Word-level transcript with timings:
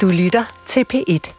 Du 0.00 0.08
lytter 0.08 0.54
til 0.66 0.84
P1. 0.94 1.32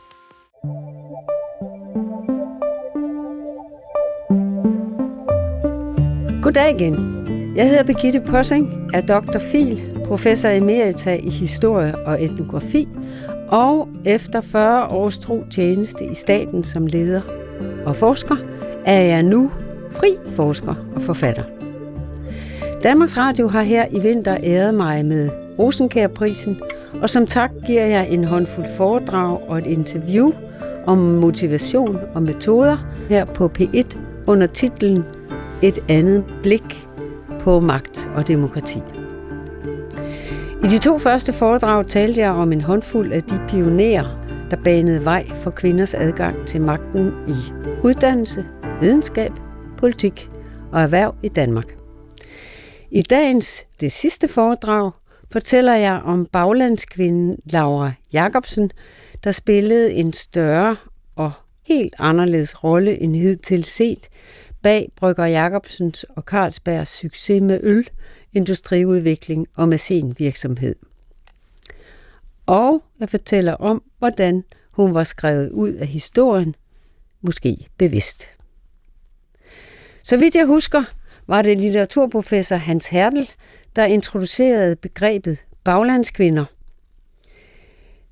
Goddag 6.42 6.76
igen. 6.80 6.96
Jeg 7.56 7.68
hedder 7.70 7.84
Birgitte 7.84 8.22
Possing, 8.28 8.92
er 8.94 9.02
Dr. 9.02 9.40
Fil, 9.52 10.00
professor 10.06 10.50
emerita 10.50 11.16
i 11.16 11.30
historie 11.30 12.08
og 12.08 12.24
etnografi, 12.24 12.88
og 13.48 13.90
efter 14.06 14.42
40 14.42 14.88
års 14.88 15.20
tro 15.20 15.44
tjeneste 15.52 16.06
i 16.06 16.14
staten 16.14 16.64
som 16.64 16.88
leder 16.88 17.22
og 17.86 17.96
forsker, 17.96 18.36
er 18.86 19.02
jeg 19.02 19.24
nu 19.24 19.52
fri 19.92 20.18
forsker 20.36 20.76
og 20.96 21.02
forfatter. 21.02 21.44
Danmarks 22.84 23.18
Radio 23.18 23.48
har 23.48 23.64
her 23.64 23.86
i 23.92 24.00
vinter 24.00 24.38
æret 24.44 24.74
mig 24.74 25.06
med 25.06 25.30
Rosenkærprisen, 25.60 26.62
og 27.02 27.10
som 27.10 27.28
tak 27.28 27.52
giver 27.68 27.86
jeg 27.86 28.10
en 28.10 28.24
håndfuld 28.24 28.68
foredrag 28.78 29.50
og 29.50 29.58
et 29.58 29.66
interview 29.66 30.32
om 30.86 30.98
motivation 30.98 32.00
og 32.14 32.22
metoder 32.24 32.78
her 33.10 33.26
på 33.26 33.52
P1 33.60 33.98
under 34.28 34.48
titlen 34.48 35.06
Et 35.62 35.80
andet 35.90 36.24
blik 36.44 36.88
på 37.40 37.60
magt 37.60 38.10
og 38.16 38.28
demokrati. 38.28 38.82
I 40.64 40.68
de 40.68 40.80
to 40.80 40.98
første 40.98 41.34
foredrag 41.34 41.88
talte 41.88 42.22
jeg 42.22 42.32
om 42.32 42.52
en 42.52 42.62
håndfuld 42.62 43.12
af 43.12 43.24
de 43.24 43.40
pionerer, 43.48 44.26
der 44.52 44.58
banede 44.64 45.06
vej 45.06 45.30
for 45.30 45.52
kvinders 45.52 45.94
adgang 45.94 46.48
til 46.48 46.62
magten 46.62 47.14
i 47.28 47.34
uddannelse, 47.84 48.46
videnskab, 48.82 49.32
politik 49.78 50.30
og 50.72 50.82
erhverv 50.82 51.16
i 51.24 51.28
Danmark. 51.28 51.76
I 52.92 53.02
dagens 53.02 53.66
det 53.80 53.92
sidste 53.92 54.28
foredrag 54.28 54.92
fortæller 55.36 55.76
jeg 55.76 56.02
om 56.06 56.26
baglandskvinden 56.26 57.40
Laura 57.46 57.92
Jacobsen, 58.14 58.72
der 59.24 59.32
spillede 59.32 59.94
en 59.94 60.14
større 60.14 60.76
og 61.16 61.32
helt 61.64 61.96
anderledes 61.98 62.64
rolle 62.64 63.02
end 63.02 63.16
hidtil 63.16 63.64
set 63.64 64.10
bag 64.62 64.92
Brygger 64.96 65.26
Jacobsens 65.26 66.04
og 66.04 66.24
Carlsbergs 66.24 66.90
succes 66.90 67.42
med 67.42 67.60
øl, 67.64 67.90
industriudvikling 68.34 69.48
og 69.56 69.70
maskinvirksomhed. 69.70 70.76
Og 72.46 72.84
jeg 73.00 73.10
fortæller 73.10 73.54
om, 73.54 73.84
hvordan 74.00 74.44
hun 74.72 74.94
var 74.94 75.04
skrevet 75.04 75.52
ud 75.52 75.72
af 75.72 75.88
historien, 75.88 76.56
måske 77.22 77.68
bevidst. 77.78 78.24
Så 80.04 80.18
vidt 80.18 80.36
jeg 80.36 80.46
husker, 80.46 80.84
var 81.28 81.42
det 81.42 81.58
litteraturprofessor 81.58 82.56
Hans 82.56 82.88
Hertel, 82.88 83.30
der 83.76 83.86
introducerede 83.86 84.76
begrebet 84.76 85.38
baglandskvinder. 85.64 86.46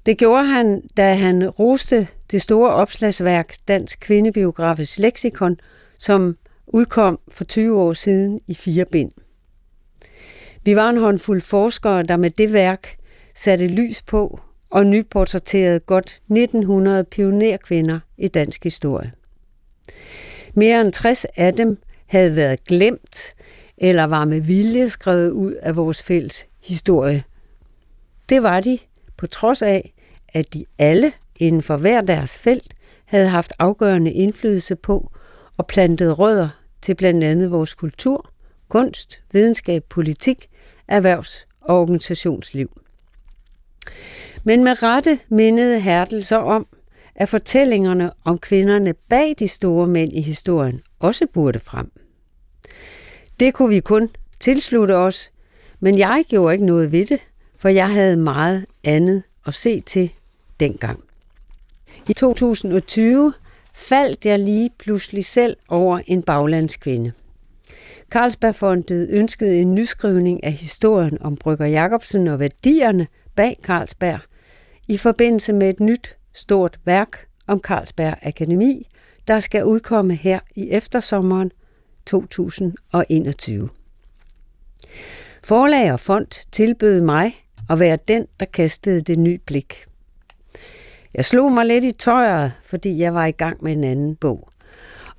Det 0.06 0.18
gjorde 0.18 0.46
han, 0.46 0.82
da 0.98 1.14
han 1.14 1.50
roste 1.50 2.08
det 2.32 2.42
store 2.42 2.70
opslagsværk 2.70 3.56
Dansk 3.68 4.00
Kvindebiografisk 4.00 4.98
Lexikon, 4.98 5.60
som 6.00 6.38
udkom 6.68 7.20
for 7.32 7.44
20 7.44 7.82
år 7.82 7.94
siden 7.94 8.40
i 8.48 8.54
fire 8.54 8.86
bind. 8.86 9.12
Vi 10.64 10.76
var 10.76 10.90
en 10.90 10.98
håndfuld 10.98 11.42
forskere, 11.42 12.04
der 12.04 12.18
med 12.18 12.30
det 12.30 12.54
værk 12.54 12.98
satte 13.36 13.68
lys 13.68 14.02
på 14.02 14.40
og 14.70 14.86
nyportrætterede 14.86 15.80
godt 15.80 16.22
1900 16.30 17.04
pionerkvinder 17.04 18.00
i 18.18 18.28
dansk 18.28 18.64
historie. 18.64 19.12
Mere 20.54 20.82
end 20.82 20.94
60 20.94 21.26
af 21.36 21.54
dem 21.54 21.78
havde 22.06 22.36
været 22.36 22.64
glemt 22.64 23.34
eller 23.84 24.04
var 24.04 24.26
med 24.26 24.42
vilje 24.42 24.90
skrevet 24.90 25.32
ud 25.32 25.54
af 25.54 25.76
vores 25.76 26.04
fælles 26.04 26.48
historie. 26.62 27.24
Det 28.30 28.44
var 28.44 28.60
de, 28.60 28.80
på 29.18 29.28
trods 29.28 29.62
af, 29.62 29.94
at 30.34 30.54
de 30.54 30.66
alle 30.78 31.12
inden 31.40 31.62
for 31.62 31.78
hver 31.78 32.02
deres 32.02 32.38
felt 32.38 32.74
havde 33.06 33.28
haft 33.28 33.54
afgørende 33.60 34.12
indflydelse 34.12 34.76
på 34.76 35.12
og 35.58 35.68
plantet 35.68 36.20
rødder 36.20 36.50
til 36.82 36.96
blandt 36.96 37.24
andet 37.24 37.52
vores 37.52 37.74
kultur, 37.74 38.30
kunst, 38.70 39.22
videnskab, 39.32 39.84
politik, 39.90 40.50
erhvervs- 40.88 41.48
og 41.62 41.80
organisationsliv. 41.80 42.82
Men 44.44 44.64
med 44.64 44.84
rette 44.84 45.20
mindede 45.30 45.80
Hertel 45.80 46.26
så 46.26 46.38
om, 46.38 46.68
at 47.16 47.30
fortællingerne 47.30 48.12
om 48.26 48.38
kvinderne 48.38 48.94
bag 49.10 49.36
de 49.40 49.48
store 49.48 49.88
mænd 49.88 50.14
i 50.14 50.22
historien 50.22 50.82
også 51.00 51.28
burde 51.34 51.60
frem. 51.60 52.03
Det 53.44 53.54
kunne 53.54 53.70
vi 53.70 53.80
kun 53.80 54.10
tilslutte 54.40 54.98
os, 54.98 55.32
men 55.80 55.98
jeg 55.98 56.24
gjorde 56.28 56.54
ikke 56.54 56.66
noget 56.66 56.92
ved 56.92 57.06
det, 57.06 57.20
for 57.58 57.70
jeg 57.70 57.90
havde 57.90 58.18
meget 58.18 58.66
andet 58.84 59.24
at 59.48 59.54
se 59.54 59.82
til 59.82 60.12
dengang. 60.60 61.00
I 62.10 62.14
2020 62.14 63.34
faldt 63.74 64.26
jeg 64.26 64.40
lige 64.40 64.70
pludselig 64.80 65.26
selv 65.26 65.58
over 65.68 66.00
en 66.08 66.24
baglandskvinde. 66.24 67.12
Carlsbergfondet 68.12 69.10
ønskede 69.10 69.62
en 69.62 69.76
nyskrivning 69.76 70.44
af 70.44 70.52
historien 70.52 71.18
om 71.22 71.38
Brygger 71.38 71.66
Jacobsen 71.66 72.28
og 72.28 72.40
værdierne 72.40 73.08
bag 73.36 73.60
Carlsberg 73.64 74.20
i 74.88 74.98
forbindelse 74.98 75.54
med 75.54 75.70
et 75.70 75.80
nyt 75.80 76.18
stort 76.34 76.80
værk 76.86 77.28
om 77.48 77.60
Carlsberg 77.60 78.16
Akademi, 78.22 78.88
der 79.28 79.40
skal 79.40 79.66
udkomme 79.66 80.16
her 80.16 80.40
i 80.56 80.70
eftersommeren 80.70 81.52
2021. 82.06 83.70
Forlag 85.44 85.92
og 85.92 86.00
fond 86.00 86.48
tilbød 86.52 87.02
mig 87.02 87.46
at 87.70 87.80
være 87.80 87.98
den, 88.08 88.28
der 88.40 88.46
kastede 88.46 89.02
det 89.02 89.20
nye 89.20 89.38
blik. 89.46 89.86
Jeg 91.14 91.26
slog 91.26 91.52
mig 91.52 91.66
lidt 91.66 91.84
i 91.84 91.92
tøjet, 91.92 92.52
fordi 92.64 93.00
jeg 93.00 93.14
var 93.14 93.26
i 93.26 93.32
gang 93.32 93.64
med 93.64 93.72
en 93.72 93.84
anden 93.84 94.16
bog. 94.16 94.50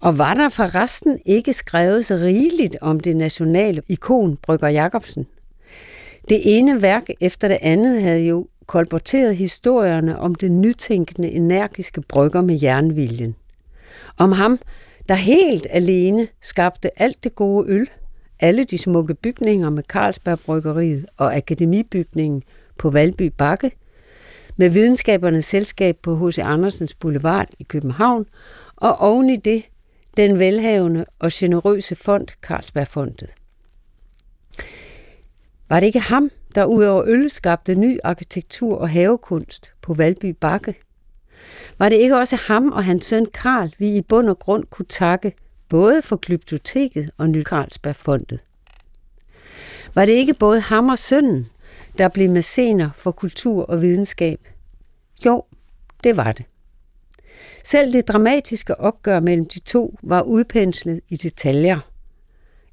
Og 0.00 0.18
var 0.18 0.34
der 0.34 0.48
forresten 0.48 1.18
ikke 1.26 1.52
skrevet 1.52 2.06
så 2.06 2.14
rigeligt 2.14 2.76
om 2.80 3.00
det 3.00 3.16
nationale 3.16 3.82
ikon 3.88 4.36
Brygger 4.36 4.68
Jacobsen? 4.68 5.26
Det 6.28 6.40
ene 6.44 6.82
værk 6.82 7.08
efter 7.20 7.48
det 7.48 7.58
andet 7.62 8.02
havde 8.02 8.24
jo 8.24 8.46
kolporteret 8.66 9.36
historierne 9.36 10.18
om 10.18 10.34
det 10.34 10.50
nytænkende, 10.50 11.30
energiske 11.30 12.00
brygger 12.00 12.40
med 12.40 12.58
jernviljen. 12.62 13.34
Om 14.16 14.32
ham, 14.32 14.58
der 15.08 15.14
helt 15.14 15.66
alene 15.70 16.28
skabte 16.42 17.02
alt 17.02 17.24
det 17.24 17.34
gode 17.34 17.68
øl, 17.68 17.90
alle 18.40 18.64
de 18.64 18.78
smukke 18.78 19.14
bygninger 19.14 19.70
med 19.70 19.82
Carlsberg 19.82 20.38
Bryggeriet 20.38 21.06
og 21.16 21.36
Akademibygningen 21.36 22.42
på 22.78 22.90
Valby 22.90 23.32
Bakke, 23.38 23.70
med 24.56 24.68
Videnskabernes 24.68 25.44
Selskab 25.44 25.96
på 26.02 26.26
H.C. 26.26 26.38
Andersens 26.38 26.94
Boulevard 26.94 27.48
i 27.58 27.62
København, 27.62 28.26
og 28.76 29.00
oven 29.00 29.30
i 29.30 29.36
det 29.36 29.62
den 30.16 30.38
velhavende 30.38 31.04
og 31.18 31.30
generøse 31.32 31.94
fond 31.94 32.28
Carlsbergfondet. 32.42 33.34
Var 35.68 35.80
det 35.80 35.86
ikke 35.86 36.00
ham, 36.00 36.30
der 36.54 36.64
ud 36.64 36.84
over 36.84 37.02
øl 37.06 37.30
skabte 37.30 37.74
ny 37.74 37.98
arkitektur 38.04 38.78
og 38.78 38.90
havekunst 38.90 39.72
på 39.82 39.94
Valby 39.94 40.36
Bakke? 40.40 40.74
Var 41.78 41.88
det 41.88 41.96
ikke 41.96 42.16
også 42.16 42.36
ham 42.36 42.72
og 42.72 42.84
hans 42.84 43.04
søn 43.04 43.26
Karl, 43.26 43.74
vi 43.78 43.96
i 43.96 44.02
bund 44.02 44.28
og 44.28 44.38
grund 44.38 44.64
kunne 44.64 44.86
takke 44.86 45.32
både 45.68 46.02
for 46.02 46.16
Glyptoteket 46.16 47.10
og 47.18 47.30
Ny 47.30 47.42
Carlsbergfondet? 47.42 48.44
Var 49.94 50.04
det 50.04 50.12
ikke 50.12 50.34
både 50.34 50.60
ham 50.60 50.88
og 50.88 50.98
sønnen, 50.98 51.48
der 51.98 52.08
blev 52.08 52.30
mæscener 52.30 52.90
for 52.96 53.10
kultur 53.10 53.64
og 53.64 53.82
videnskab? 53.82 54.40
Jo, 55.26 55.44
det 56.04 56.16
var 56.16 56.32
det. 56.32 56.44
Selv 57.64 57.92
det 57.92 58.08
dramatiske 58.08 58.80
opgør 58.80 59.20
mellem 59.20 59.48
de 59.48 59.58
to 59.58 59.98
var 60.02 60.22
udpenslet 60.22 61.00
i 61.08 61.16
detaljer 61.16 61.78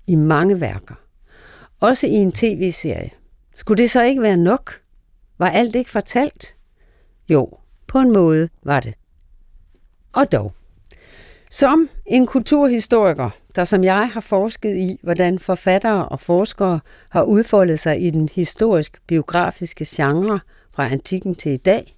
i 0.07 0.15
mange 0.15 0.61
værker. 0.61 0.95
Også 1.79 2.07
i 2.07 2.13
en 2.13 2.31
tv-serie. 2.31 3.09
Skulle 3.55 3.83
det 3.83 3.91
så 3.91 4.03
ikke 4.03 4.21
være 4.21 4.37
nok? 4.37 4.81
Var 5.37 5.49
alt 5.49 5.75
ikke 5.75 5.91
fortalt? 5.91 6.55
Jo, 7.29 7.57
på 7.91 7.99
en 7.99 8.11
måde 8.11 8.49
var 8.63 8.79
det. 8.79 8.93
Og 10.13 10.31
dog. 10.31 10.53
Som 11.49 11.89
en 12.05 12.25
kulturhistoriker, 12.25 13.29
der 13.55 13.63
som 13.63 13.83
jeg 13.83 14.09
har 14.09 14.21
forsket 14.21 14.77
i, 14.77 14.99
hvordan 15.03 15.39
forfattere 15.39 16.09
og 16.09 16.19
forskere 16.19 16.79
har 17.09 17.23
udfoldet 17.23 17.79
sig 17.79 18.01
i 18.01 18.09
den 18.09 18.29
historisk-biografiske 18.29 19.85
genre 19.87 20.39
fra 20.73 20.87
antikken 20.91 21.35
til 21.35 21.51
i 21.51 21.57
dag, 21.57 21.97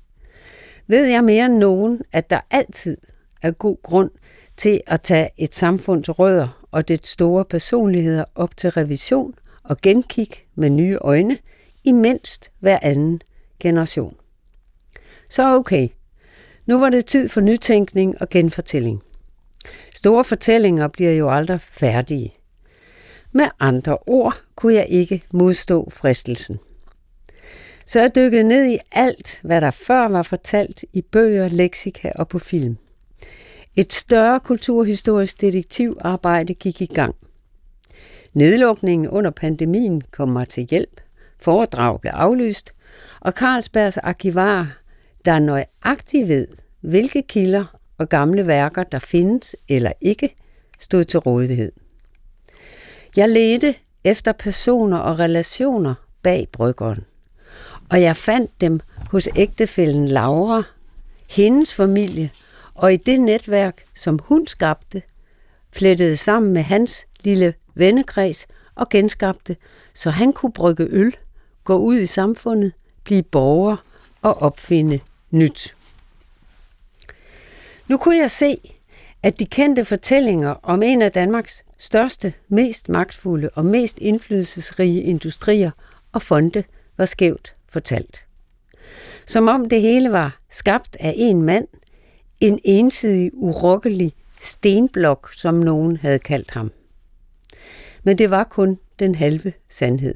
ved 0.88 1.06
jeg 1.06 1.24
mere 1.24 1.45
end 1.45 1.57
nogen, 1.57 2.01
at 2.12 2.30
der 2.30 2.40
altid 2.51 2.98
er 3.42 3.51
god 3.51 3.78
grund 3.84 4.12
til 4.57 4.81
at 4.88 5.01
tage 5.01 5.30
et 5.38 5.54
samfunds 5.54 6.19
rødder 6.19 6.66
og 6.72 6.88
det 6.88 7.07
store 7.07 7.45
personligheder 7.45 8.25
op 8.36 8.57
til 8.57 8.69
revision 8.69 9.34
og 9.63 9.78
genkig 9.81 10.28
med 10.56 10.69
nye 10.69 10.98
øjne 11.01 11.38
i 11.84 11.92
mindst 11.92 12.51
hver 12.60 12.80
anden 12.81 13.22
generation. 13.60 14.16
Så 15.33 15.56
okay, 15.56 15.88
nu 16.65 16.80
var 16.80 16.89
det 16.89 17.06
tid 17.06 17.30
for 17.30 17.41
nytænkning 17.41 18.21
og 18.21 18.30
genfortælling. 18.30 19.03
Store 19.94 20.24
fortællinger 20.24 20.88
bliver 20.88 21.13
jo 21.13 21.30
aldrig 21.30 21.62
færdige. 21.62 22.33
Med 23.31 23.45
andre 23.59 23.97
ord 23.97 24.41
kunne 24.56 24.74
jeg 24.74 24.85
ikke 24.89 25.24
modstå 25.31 25.89
fristelsen. 25.89 26.59
Så 27.85 28.00
jeg 28.00 28.15
dykkede 28.15 28.44
ned 28.44 28.71
i 28.71 28.77
alt, 28.91 29.39
hvad 29.44 29.62
der 29.62 29.71
før 29.71 30.07
var 30.07 30.21
fortalt 30.21 30.85
i 30.94 31.01
bøger, 31.01 31.47
leksika 31.47 32.12
og 32.15 32.27
på 32.27 32.39
film. 32.39 32.77
Et 33.75 33.94
større 33.94 34.39
kulturhistorisk 34.39 35.41
detektivarbejde 35.41 36.53
gik 36.53 36.81
i 36.81 36.85
gang. 36.85 37.15
Nedlukningen 38.33 39.09
under 39.09 39.31
pandemien 39.31 40.01
kom 40.12 40.30
mig 40.30 40.50
til 40.50 40.68
hjælp. 40.69 41.01
Foredrag 41.39 42.01
blev 42.01 42.12
aflyst, 42.15 42.74
og 43.19 43.31
Carlsbergs 43.31 43.97
arkivar, 43.97 44.82
der 45.25 45.40
nøjagtigt 45.40 46.28
ved, 46.28 46.48
hvilke 46.81 47.22
kilder 47.22 47.66
og 47.98 48.10
gamle 48.10 48.48
værker, 48.48 48.84
der 48.84 49.00
findes 49.00 49.56
eller 49.70 49.92
ikke, 50.02 50.36
stod 50.80 51.04
til 51.04 51.20
rådighed. 51.20 51.72
Jeg 53.16 53.30
ledte 53.30 53.75
efter 54.04 54.31
personer 54.31 54.98
og 54.98 55.20
relationer 55.20 55.94
bag 56.22 56.48
bryggeren, 56.52 57.06
og 57.90 58.02
jeg 58.02 58.16
fandt 58.16 58.62
dem 58.62 58.80
hos 59.12 59.30
ægtefælden 59.36 60.08
Laura, 60.08 60.64
hendes 61.30 61.74
familie 61.74 62.31
og 62.74 62.94
i 62.94 62.98
det 62.98 63.19
netværk, 63.19 63.84
som 63.96 64.19
hun 64.24 64.48
skabte, 64.48 65.02
flettede 65.72 66.18
sammen 66.18 66.54
med 66.54 66.62
hans 66.62 67.08
lille 67.19 67.54
vennekreds 67.76 68.48
og 68.76 68.90
genskabte, 68.90 69.56
så 69.94 70.10
han 70.10 70.34
kunne 70.34 70.54
brygge 70.54 70.88
øl, 70.90 71.16
gå 71.64 71.78
ud 71.78 71.98
i 71.98 72.06
samfundet, 72.06 72.74
blive 73.04 73.24
borger 73.24 73.76
og 74.22 74.42
opfinde 74.42 75.00
nyt. 75.33 75.75
Nu 77.88 77.97
kunne 77.97 78.18
jeg 78.18 78.31
se, 78.31 78.57
at 79.24 79.39
de 79.39 79.45
kendte 79.45 79.85
fortællinger 79.85 80.56
om 80.63 80.83
en 80.83 81.01
af 81.01 81.12
Danmarks 81.12 81.65
største, 81.77 82.33
mest 82.47 82.89
magtfulde 82.89 83.50
og 83.53 83.65
mest 83.65 84.00
indflydelsesrige 84.00 85.03
industrier 85.03 85.71
og 86.12 86.21
fonde 86.21 86.63
var 86.97 87.06
skævt 87.06 87.56
fortalt. 87.69 88.25
Som 89.25 89.47
om 89.47 89.69
det 89.69 89.81
hele 89.81 90.12
var 90.12 90.39
skabt 90.50 90.97
af 91.00 91.13
en 91.18 91.41
mand, 91.41 91.68
en 92.39 92.59
ensidig, 92.63 93.31
urokkelig 93.33 94.13
stenblok, 94.41 95.33
som 95.33 95.56
nogen 95.56 95.97
havde 95.97 96.19
kaldt 96.19 96.51
ham. 96.51 96.71
Men 98.03 98.18
det 98.18 98.30
var 98.30 98.44
kun 98.44 98.80
den 99.00 99.15
halve 99.15 99.53
sandhed. 99.69 100.15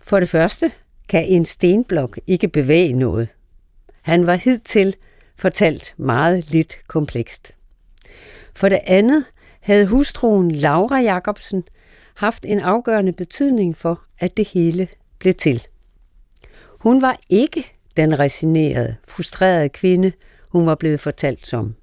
For 0.00 0.20
det 0.20 0.28
første 0.28 0.72
kan 1.08 1.24
en 1.24 1.44
stenblok 1.44 2.18
ikke 2.26 2.48
bevæge 2.48 2.92
noget. 2.92 3.28
Han 4.08 4.26
var 4.26 4.34
hidtil 4.34 4.96
fortalt 5.36 5.94
meget 5.96 6.50
lidt 6.50 6.78
komplekst. 6.86 7.54
For 8.54 8.68
det 8.68 8.80
andet 8.86 9.24
havde 9.60 9.86
hustruen 9.86 10.50
Laura 10.50 10.96
Jacobsen 10.96 11.64
haft 12.14 12.44
en 12.44 12.60
afgørende 12.60 13.12
betydning 13.12 13.76
for, 13.76 14.02
at 14.18 14.36
det 14.36 14.48
hele 14.48 14.88
blev 15.18 15.34
til. 15.34 15.66
Hun 16.68 17.02
var 17.02 17.20
ikke 17.28 17.72
den 17.96 18.18
resignerede, 18.18 18.96
frustrerede 19.08 19.68
kvinde, 19.68 20.12
hun 20.48 20.66
var 20.66 20.74
blevet 20.74 21.00
fortalt 21.00 21.46
som. 21.46 21.74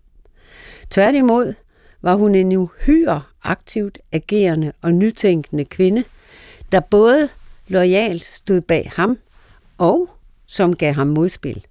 Tværtimod 0.89 1.53
var 2.01 2.15
hun 2.15 2.35
en 2.35 2.51
uhyre 2.51 3.21
aktivt 3.43 3.99
agerende 4.11 4.71
og 4.81 4.93
nytænkende 4.93 5.65
kvinde, 5.65 6.03
der 6.71 6.79
både 6.79 7.29
lojalt 7.67 8.25
stod 8.25 8.61
bag 8.61 8.91
ham 8.95 9.17
og 9.77 10.09
som 10.45 10.75
gav 10.75 10.93
ham 10.93 11.07
modspil. 11.07 11.65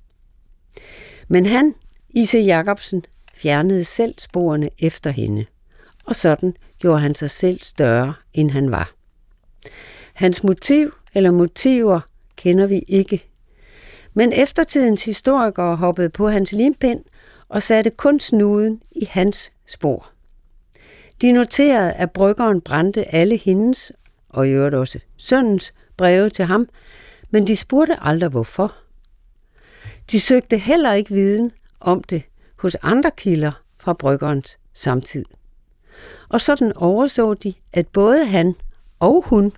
Men 1.28 1.46
han, 1.46 1.74
I.C. 2.10 2.34
Jacobsen, 2.34 3.04
fjernede 3.34 3.84
selv 3.84 4.14
sporene 4.18 4.70
efter 4.78 5.10
hende, 5.10 5.46
og 6.04 6.16
sådan 6.16 6.54
gjorde 6.78 7.00
han 7.00 7.14
sig 7.14 7.30
selv 7.30 7.60
større, 7.62 8.14
end 8.34 8.50
han 8.50 8.72
var. 8.72 8.92
Hans 10.14 10.42
motiv 10.42 10.92
eller 11.14 11.30
motiver 11.30 12.00
kender 12.36 12.66
vi 12.66 12.78
ikke. 12.88 13.24
Men 14.14 14.32
eftertidens 14.32 15.04
historikere 15.04 15.76
hoppede 15.76 16.10
på 16.10 16.28
hans 16.28 16.52
limpind 16.52 17.00
og 17.48 17.62
satte 17.62 17.90
kun 17.90 18.20
snuden 18.20 18.82
i 18.92 19.04
hans 19.04 19.52
spor. 19.66 20.10
De 21.22 21.32
noterede, 21.32 21.92
at 21.92 22.10
bryggeren 22.10 22.60
brændte 22.60 23.14
alle 23.14 23.36
hendes, 23.36 23.92
og 24.28 24.48
i 24.48 24.50
øvrigt 24.50 24.74
også 24.74 24.98
søndens, 25.16 25.74
breve 25.96 26.30
til 26.30 26.44
ham, 26.44 26.68
men 27.30 27.46
de 27.46 27.56
spurgte 27.56 27.96
aldrig 28.00 28.30
hvorfor. 28.30 28.74
De 30.10 30.20
søgte 30.20 30.58
heller 30.58 30.92
ikke 30.92 31.14
viden 31.14 31.52
om 31.80 32.02
det 32.02 32.22
hos 32.58 32.74
andre 32.82 33.10
kilder 33.16 33.62
fra 33.80 33.92
bryggerens 33.92 34.58
samtid. 34.74 35.24
Og 36.28 36.40
sådan 36.40 36.72
overså 36.76 37.34
de, 37.34 37.52
at 37.72 37.88
både 37.88 38.26
han 38.26 38.54
og 39.00 39.24
hun 39.26 39.52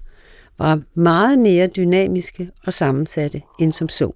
var 0.58 0.82
meget 0.94 1.38
mere 1.38 1.66
dynamiske 1.66 2.50
og 2.66 2.72
sammensatte 2.72 3.42
end 3.58 3.72
som 3.72 3.88
så. 3.88 4.12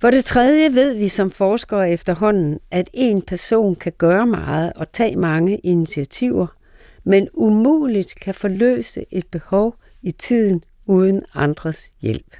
For 0.00 0.10
det 0.10 0.24
tredje 0.24 0.74
ved 0.74 0.94
vi 0.94 1.08
som 1.08 1.30
forskere 1.30 1.90
efterhånden, 1.90 2.58
at 2.70 2.90
en 2.92 3.22
person 3.22 3.74
kan 3.74 3.92
gøre 3.98 4.26
meget 4.26 4.72
og 4.72 4.92
tage 4.92 5.16
mange 5.16 5.58
initiativer, 5.58 6.46
men 7.04 7.28
umuligt 7.34 8.14
kan 8.20 8.34
forløse 8.34 9.04
et 9.10 9.26
behov 9.26 9.74
i 10.02 10.10
tiden 10.10 10.64
uden 10.86 11.22
andres 11.34 11.92
hjælp. 12.00 12.36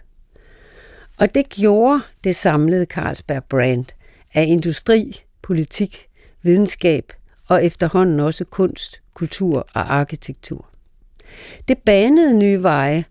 Og 1.21 1.35
det 1.35 1.49
gjorde 1.49 2.01
det 2.25 2.37
samlede 2.37 2.85
Carlsberg 2.85 3.45
brand 3.45 3.85
af 4.35 4.45
industri, 4.45 5.21
politik, 5.43 6.09
videnskab 6.43 7.13
og 7.49 7.65
efterhånden 7.65 8.21
også 8.21 8.45
kunst, 8.45 9.01
kultur 9.15 9.67
og 9.75 9.95
arkitektur. 9.95 10.69
Det 11.69 11.79
banede 11.79 12.35
nye 12.35 12.63
veje 12.63 13.05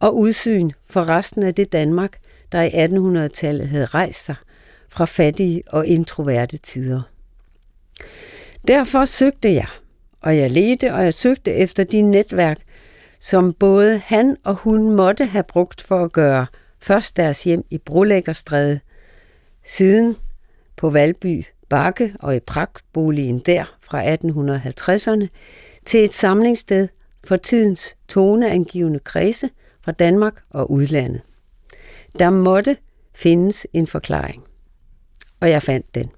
og 0.00 0.16
udsyn 0.16 0.70
for 0.90 1.08
resten 1.08 1.42
af 1.42 1.54
det 1.54 1.72
Danmark, 1.72 2.18
der 2.52 2.62
i 2.62 2.68
1800-tallet 2.68 3.68
havde 3.68 3.86
rejst 3.86 4.24
sig 4.24 4.36
fra 4.88 5.04
fattige 5.04 5.62
og 5.66 5.86
introverte 5.86 6.56
tider. 6.56 7.02
Derfor 8.68 9.04
søgte 9.04 9.54
jeg, 9.54 9.68
og 10.20 10.36
jeg 10.38 10.50
ledte, 10.50 10.94
og 10.94 11.04
jeg 11.04 11.14
søgte 11.14 11.52
efter 11.52 11.84
de 11.84 12.02
netværk, 12.02 12.58
som 13.20 13.52
både 13.52 13.98
han 13.98 14.36
og 14.44 14.54
hun 14.54 14.90
måtte 14.90 15.26
have 15.26 15.44
brugt 15.44 15.82
for 15.82 16.04
at 16.04 16.12
gøre 16.12 16.46
først 16.84 17.16
deres 17.16 17.44
hjem 17.44 17.64
i 17.70 17.78
Brolæggerstræde, 17.78 18.80
siden 19.64 20.16
på 20.76 20.90
Valby 20.90 21.44
Bakke 21.68 22.14
og 22.20 22.36
i 22.36 22.40
pragtboligen 22.40 23.38
der 23.38 23.76
fra 23.82 24.14
1850'erne, 24.14 25.26
til 25.86 26.04
et 26.04 26.14
samlingssted 26.14 26.88
for 27.26 27.36
tidens 27.36 27.96
toneangivende 28.08 28.98
kredse 28.98 29.50
fra 29.80 29.92
Danmark 29.92 30.42
og 30.50 30.70
udlandet. 30.70 31.22
Der 32.18 32.30
måtte 32.30 32.76
findes 33.14 33.66
en 33.72 33.86
forklaring. 33.86 34.44
Og 35.40 35.50
jeg 35.50 35.62
fandt 35.62 35.94
den. 35.94 36.10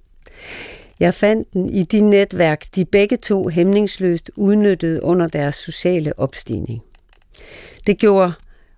Jeg 1.00 1.14
fandt 1.14 1.52
den 1.52 1.70
i 1.70 1.82
de 1.82 2.00
netværk, 2.00 2.66
de 2.74 2.84
begge 2.84 3.16
to 3.16 3.48
hæmningsløst 3.48 4.30
udnyttede 4.36 5.02
under 5.02 5.26
deres 5.26 5.54
sociale 5.54 6.18
opstigning. 6.18 6.82
Det 7.86 7.98
gjorde, 7.98 8.32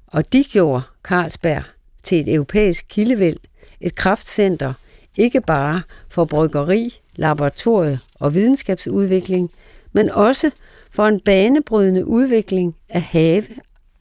og 0.07 0.33
de 0.33 0.45
gjorde 0.45 0.83
Carlsberg 1.02 1.77
til 2.09 2.21
et 2.21 2.35
europæisk 2.35 2.85
kildevæld, 2.88 3.37
et 3.81 3.95
kraftcenter, 3.95 4.73
ikke 5.17 5.41
bare 5.41 5.83
for 6.09 6.25
bryggeri, 6.25 7.00
laboratorie 7.17 7.99
og 8.15 8.35
videnskabsudvikling, 8.35 9.50
men 9.93 10.11
også 10.11 10.50
for 10.91 11.07
en 11.07 11.21
banebrydende 11.21 12.07
udvikling 12.07 12.77
af 12.88 13.03
have, 13.03 13.45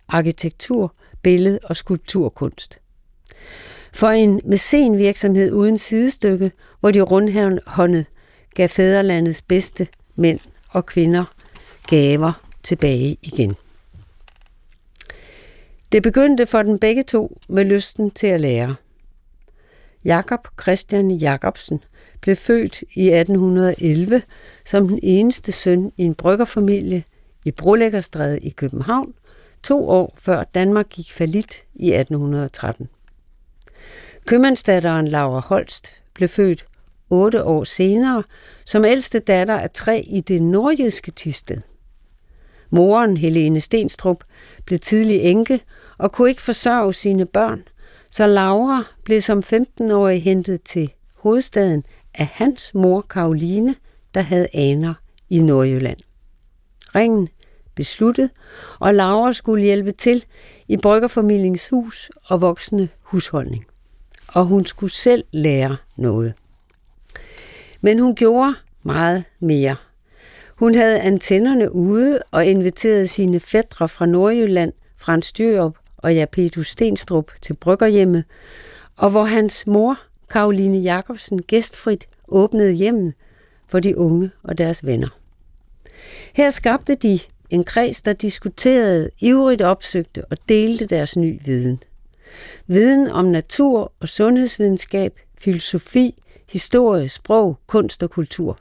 arkitektur, 0.08 0.94
billede 1.22 1.60
og 1.64 1.76
skulpturkunst. 1.76 2.80
For 3.94 4.10
en 4.10 4.42
virksomhed 4.98 5.52
uden 5.52 5.78
sidestykke, 5.78 6.52
hvor 6.80 6.92
de 6.92 7.02
rundhåndet 7.02 8.06
gav 8.56 8.70
fædrelandets 8.70 9.42
bedste 9.42 9.88
mænd 10.16 10.40
og 10.70 10.86
kvinder 10.86 11.24
gaver 11.88 12.34
tilbage 12.64 13.18
igen. 13.22 13.56
Det 15.92 16.04
begyndte 16.04 16.46
for 16.46 16.64
den 16.64 16.80
begge 16.80 17.04
to 17.04 17.40
med 17.50 17.66
lysten 17.66 18.12
til 18.12 18.28
at 18.28 18.42
lære. 18.42 18.76
Jakob 20.06 20.48
Christian 20.62 21.12
Jacobsen 21.12 21.84
blev 22.22 22.36
født 22.36 22.84
i 22.94 23.10
1811 23.10 24.22
som 24.66 24.88
den 24.88 25.00
eneste 25.04 25.52
søn 25.52 25.92
i 25.98 26.04
en 26.04 26.16
bryggerfamilie 26.16 27.04
i 27.46 27.52
Brolæggerstræde 27.52 28.40
i 28.40 28.50
København, 28.50 29.14
to 29.64 29.90
år 29.90 30.14
før 30.18 30.44
Danmark 30.44 30.90
gik 30.90 31.12
falit 31.12 31.64
i 31.76 31.94
1813. 31.94 32.90
Købmandsdatteren 34.26 35.08
Laura 35.08 35.40
Holst 35.40 36.02
blev 36.14 36.30
født 36.30 36.66
otte 37.10 37.44
år 37.44 37.64
senere 37.64 38.24
som 38.66 38.86
ældste 38.86 39.20
datter 39.20 39.58
af 39.58 39.70
tre 39.70 40.02
i 40.02 40.22
det 40.22 40.42
nordjyske 40.42 41.12
Tisted. 41.12 41.58
Moren, 42.70 43.18
Helene 43.18 43.60
Stenstrup, 43.60 44.24
blev 44.66 44.80
tidlig 44.80 45.22
enke 45.22 45.62
og 45.98 46.12
kunne 46.12 46.30
ikke 46.30 46.42
forsørge 46.42 46.94
sine 46.94 47.26
børn, 47.26 47.64
så 48.12 48.28
Laura 48.28 48.84
blev 49.04 49.22
som 49.22 49.44
15-årig 49.54 50.24
hentet 50.24 50.62
til 50.62 50.92
hovedstaden 51.16 51.84
af 52.14 52.26
hans 52.26 52.74
mor 52.74 53.02
Karoline, 53.02 53.76
der 54.14 54.22
havde 54.22 54.48
aner 54.54 54.94
i 55.30 55.42
Nordjylland. 55.42 55.98
Ringen 56.96 57.30
besluttet, 57.76 58.30
og 58.80 58.94
Laura 58.94 59.34
skulle 59.34 59.64
hjælpe 59.64 59.92
til 59.92 60.26
i 60.68 60.78
bryggerfamiliens 60.78 61.70
hus 61.70 62.12
og 62.26 62.42
voksne 62.42 62.90
husholdning. 63.02 63.66
Og 64.28 64.46
hun 64.46 64.66
skulle 64.66 64.94
selv 64.94 65.24
lære 65.32 65.78
noget. 65.96 66.34
Men 67.82 68.00
hun 68.00 68.16
gjorde 68.16 68.54
meget 68.84 69.24
mere. 69.40 69.76
Hun 70.58 70.76
havde 70.76 71.00
antennerne 71.00 71.72
ude 71.72 72.20
og 72.32 72.46
inviterede 72.46 73.08
sine 73.08 73.40
fædre 73.40 73.90
fra 73.90 74.06
Nordjylland, 74.06 74.74
Frans 74.96 75.32
Dyrop 75.34 75.78
og 75.98 76.16
Japetu 76.16 76.64
Stenstrup 76.64 77.32
til 77.42 77.54
bryggerhjemmet, 77.54 78.24
og 78.96 79.10
hvor 79.10 79.24
hans 79.24 79.68
mor, 79.68 80.00
Karoline 80.30 80.78
Jacobsen, 80.78 81.42
gæstfrit 81.42 82.08
åbnede 82.28 82.72
hjemmet 82.72 83.14
for 83.68 83.80
de 83.80 83.98
unge 83.98 84.32
og 84.44 84.58
deres 84.58 84.86
venner. 84.86 85.20
Her 86.34 86.52
skabte 86.52 86.96
de 86.96 87.20
en 87.50 87.64
kreds, 87.64 88.02
der 88.02 88.14
diskuterede, 88.14 89.10
ivrigt 89.20 89.62
opsøgte 89.62 90.26
og 90.26 90.38
delte 90.50 90.86
deres 90.86 91.18
ny 91.18 91.40
viden. 91.46 91.84
Viden 92.68 93.08
om 93.08 93.26
natur 93.26 93.92
og 94.00 94.10
sundhedsvidenskab, 94.10 95.20
filosofi, 95.38 96.24
historie, 96.50 97.10
sprog, 97.10 97.58
kunst 97.68 98.04
og 98.04 98.10
kultur. 98.10 98.60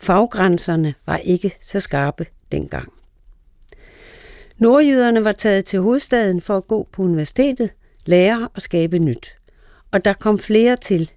Faggrænserne 0.00 0.94
var 1.06 1.16
ikke 1.16 1.56
så 1.60 1.80
skarpe 1.80 2.26
dengang. 2.52 2.92
Nordjyderne 4.58 5.24
var 5.24 5.32
taget 5.32 5.64
til 5.64 5.80
hovedstaden 5.80 6.40
for 6.40 6.56
at 6.56 6.66
gå 6.66 6.88
på 6.92 7.02
universitetet, 7.02 7.70
lære 8.06 8.48
og 8.54 8.62
skabe 8.62 8.98
nyt. 8.98 9.36
Og 9.90 10.04
der 10.04 10.12
kom 10.12 10.38
flere 10.38 10.76
til, 10.76 11.10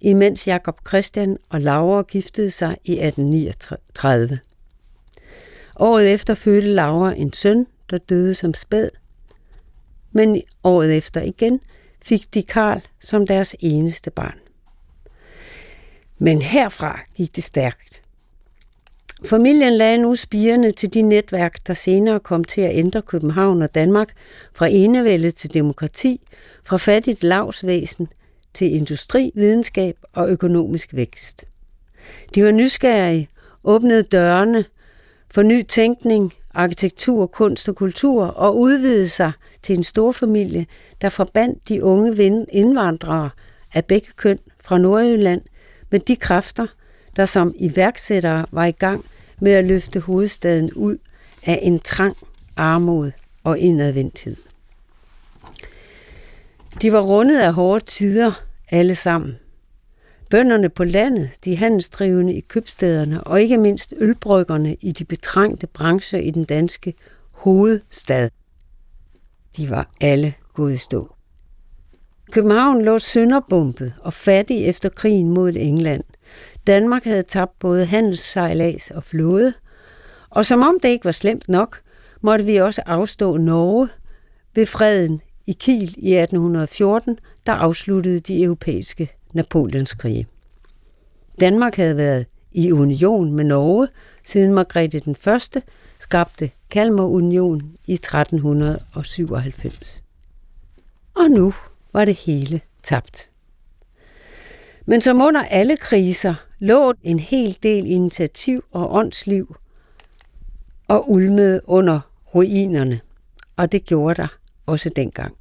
imens 0.00 0.46
Jakob 0.46 0.88
Christian 0.88 1.36
og 1.48 1.60
Laura 1.60 2.02
giftede 2.02 2.50
sig 2.50 2.76
i 2.84 2.92
1839. 2.92 4.38
Året 5.76 6.14
efter 6.14 6.34
fødte 6.34 6.68
Laura 6.68 7.14
en 7.16 7.32
søn, 7.32 7.66
der 7.90 7.98
døde 7.98 8.34
som 8.34 8.54
spæd. 8.54 8.88
Men 10.12 10.42
året 10.64 10.96
efter 10.96 11.22
igen 11.22 11.60
fik 12.02 12.34
de 12.34 12.42
Karl 12.42 12.80
som 13.00 13.26
deres 13.26 13.56
eneste 13.58 14.10
barn. 14.10 14.38
Men 16.18 16.42
herfra 16.42 17.00
gik 17.14 17.36
det 17.36 17.44
stærkt. 17.44 18.03
Familien 19.26 19.72
lagde 19.72 19.98
nu 19.98 20.16
spirene 20.16 20.70
til 20.70 20.94
de 20.94 21.02
netværk, 21.02 21.66
der 21.66 21.74
senere 21.74 22.20
kom 22.20 22.44
til 22.44 22.60
at 22.60 22.76
ændre 22.76 23.02
København 23.02 23.62
og 23.62 23.74
Danmark 23.74 24.08
fra 24.54 24.66
enevælde 24.66 25.30
til 25.30 25.54
demokrati, 25.54 26.20
fra 26.64 26.76
fattigt 26.76 27.24
lavsvæsen 27.24 28.08
til 28.54 28.74
industri, 28.74 29.32
videnskab 29.34 29.96
og 30.12 30.30
økonomisk 30.30 30.94
vækst. 30.94 31.44
De 32.34 32.44
var 32.44 32.50
nysgerrige, 32.50 33.28
åbnede 33.64 34.02
dørene 34.02 34.64
for 35.30 35.42
ny 35.42 35.62
tænkning, 35.62 36.32
arkitektur, 36.54 37.26
kunst 37.26 37.68
og 37.68 37.76
kultur 37.76 38.24
og 38.24 38.58
udvidede 38.58 39.08
sig 39.08 39.32
til 39.62 39.76
en 39.76 39.82
stor 39.82 40.12
familie, 40.12 40.66
der 41.02 41.08
forbandt 41.08 41.68
de 41.68 41.84
unge 41.84 42.46
indvandrere 42.52 43.30
af 43.74 43.84
begge 43.84 44.08
køn 44.16 44.38
fra 44.64 44.78
Nordjylland 44.78 45.42
med 45.90 46.00
de 46.00 46.16
kræfter, 46.16 46.66
der 47.16 47.24
som 47.24 47.54
iværksættere 47.58 48.46
var 48.52 48.64
i 48.64 48.70
gang 48.70 49.04
med 49.40 49.52
at 49.52 49.64
løfte 49.64 50.00
hovedstaden 50.00 50.72
ud 50.72 50.98
af 51.46 51.58
en 51.62 51.80
trang, 51.80 52.16
armod 52.56 53.10
og 53.44 53.58
indadvendthed. 53.58 54.36
De 56.82 56.92
var 56.92 57.00
rundet 57.00 57.40
af 57.40 57.54
hårde 57.54 57.84
tider 57.84 58.44
alle 58.70 58.94
sammen. 58.94 59.38
Bønderne 60.30 60.68
på 60.68 60.84
landet, 60.84 61.30
de 61.44 61.56
handelsdrivende 61.56 62.34
i 62.34 62.40
købstederne 62.40 63.24
og 63.24 63.42
ikke 63.42 63.58
mindst 63.58 63.94
ølbryggerne 63.96 64.76
i 64.80 64.92
de 64.92 65.04
betrængte 65.04 65.66
brancher 65.66 66.18
i 66.18 66.30
den 66.30 66.44
danske 66.44 66.94
hovedstad. 67.30 68.30
De 69.56 69.70
var 69.70 69.90
alle 70.00 70.34
gået 70.54 70.74
i 70.74 70.76
stå. 70.76 71.14
København 72.30 72.84
lå 72.84 72.98
sønderbumpet 72.98 73.94
og 74.00 74.12
fattig 74.12 74.64
efter 74.64 74.88
krigen 74.88 75.28
mod 75.28 75.52
England. 75.56 76.04
Danmark 76.66 77.04
havde 77.04 77.22
tabt 77.22 77.58
både 77.58 77.86
handelssejlads 77.86 78.90
og 78.90 79.04
flåde, 79.04 79.54
og 80.30 80.46
som 80.46 80.62
om 80.62 80.78
det 80.82 80.88
ikke 80.88 81.04
var 81.04 81.12
slemt 81.12 81.48
nok, 81.48 81.80
måtte 82.20 82.44
vi 82.44 82.56
også 82.56 82.82
afstå 82.86 83.36
Norge 83.36 83.88
ved 84.54 84.66
freden 84.66 85.20
i 85.46 85.52
Kiel 85.52 85.94
i 85.96 86.14
1814, 86.14 87.18
der 87.46 87.52
afsluttede 87.52 88.20
de 88.20 88.42
europæiske 88.42 89.10
Napoleonskrige. 89.32 90.26
Danmark 91.40 91.76
havde 91.76 91.96
været 91.96 92.26
i 92.52 92.72
union 92.72 93.32
med 93.32 93.44
Norge 93.44 93.88
siden 94.24 94.54
Margrethe 94.54 95.00
den 95.00 95.16
Første 95.16 95.62
skabte 95.98 96.50
Kalmarunion 96.70 97.72
i 97.86 97.92
1397. 97.92 100.02
Og 101.14 101.30
nu 101.30 101.54
var 101.92 102.04
det 102.04 102.14
hele 102.14 102.60
tabt. 102.82 103.30
Men 104.86 105.00
som 105.00 105.22
under 105.22 105.42
alle 105.42 105.76
kriser 105.76 106.34
lå 106.64 106.92
en 107.02 107.18
hel 107.18 107.58
del 107.62 107.86
initiativ 107.86 108.64
og 108.72 108.94
åndsliv 108.94 109.56
og 110.88 111.10
ulmede 111.10 111.60
under 111.64 112.00
ruinerne, 112.34 113.00
og 113.56 113.72
det 113.72 113.84
gjorde 113.84 114.14
der 114.14 114.38
også 114.66 114.88
dengang. 114.88 115.34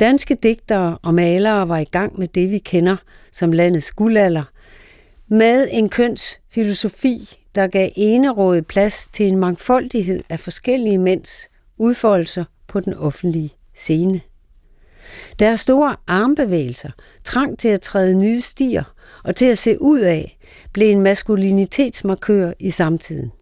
Danske 0.00 0.34
digtere 0.34 0.98
og 1.02 1.14
malere 1.14 1.68
var 1.68 1.78
i 1.78 1.84
gang 1.84 2.18
med 2.18 2.28
det, 2.28 2.50
vi 2.50 2.58
kender 2.58 2.96
som 3.32 3.52
landets 3.52 3.92
guldalder, 3.92 4.44
med 5.28 5.68
en 5.70 5.88
kønsfilosofi, 5.88 7.38
der 7.54 7.66
gav 7.66 7.90
enerådet 7.96 8.66
plads 8.66 9.08
til 9.08 9.28
en 9.28 9.36
mangfoldighed 9.36 10.20
af 10.28 10.40
forskellige 10.40 10.98
mænds 10.98 11.48
udfoldelser 11.78 12.44
på 12.66 12.80
den 12.80 12.94
offentlige 12.94 13.50
scene. 13.74 14.20
Deres 15.38 15.60
store 15.60 15.96
armbevægelser, 16.06 16.90
trang 17.24 17.58
til 17.58 17.68
at 17.68 17.80
træde 17.80 18.14
nye 18.14 18.40
stier 18.40 18.84
og 19.24 19.36
til 19.36 19.46
at 19.46 19.58
se 19.58 19.82
ud 19.82 20.00
af, 20.00 20.38
blev 20.72 20.90
en 20.90 21.02
maskulinitetsmarkør 21.02 22.52
i 22.58 22.70
samtiden. 22.70 23.32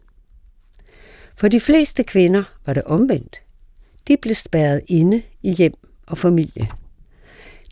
For 1.37 1.49
de 1.49 1.61
fleste 1.61 2.03
kvinder 2.03 2.45
var 2.67 2.73
det 2.73 2.83
omvendt. 2.83 3.37
De 4.09 4.17
blev 4.17 4.35
spærret 4.35 4.81
inde 4.87 5.23
i 5.43 5.53
hjem 5.53 5.75
og 6.07 6.19
familie. 6.19 6.69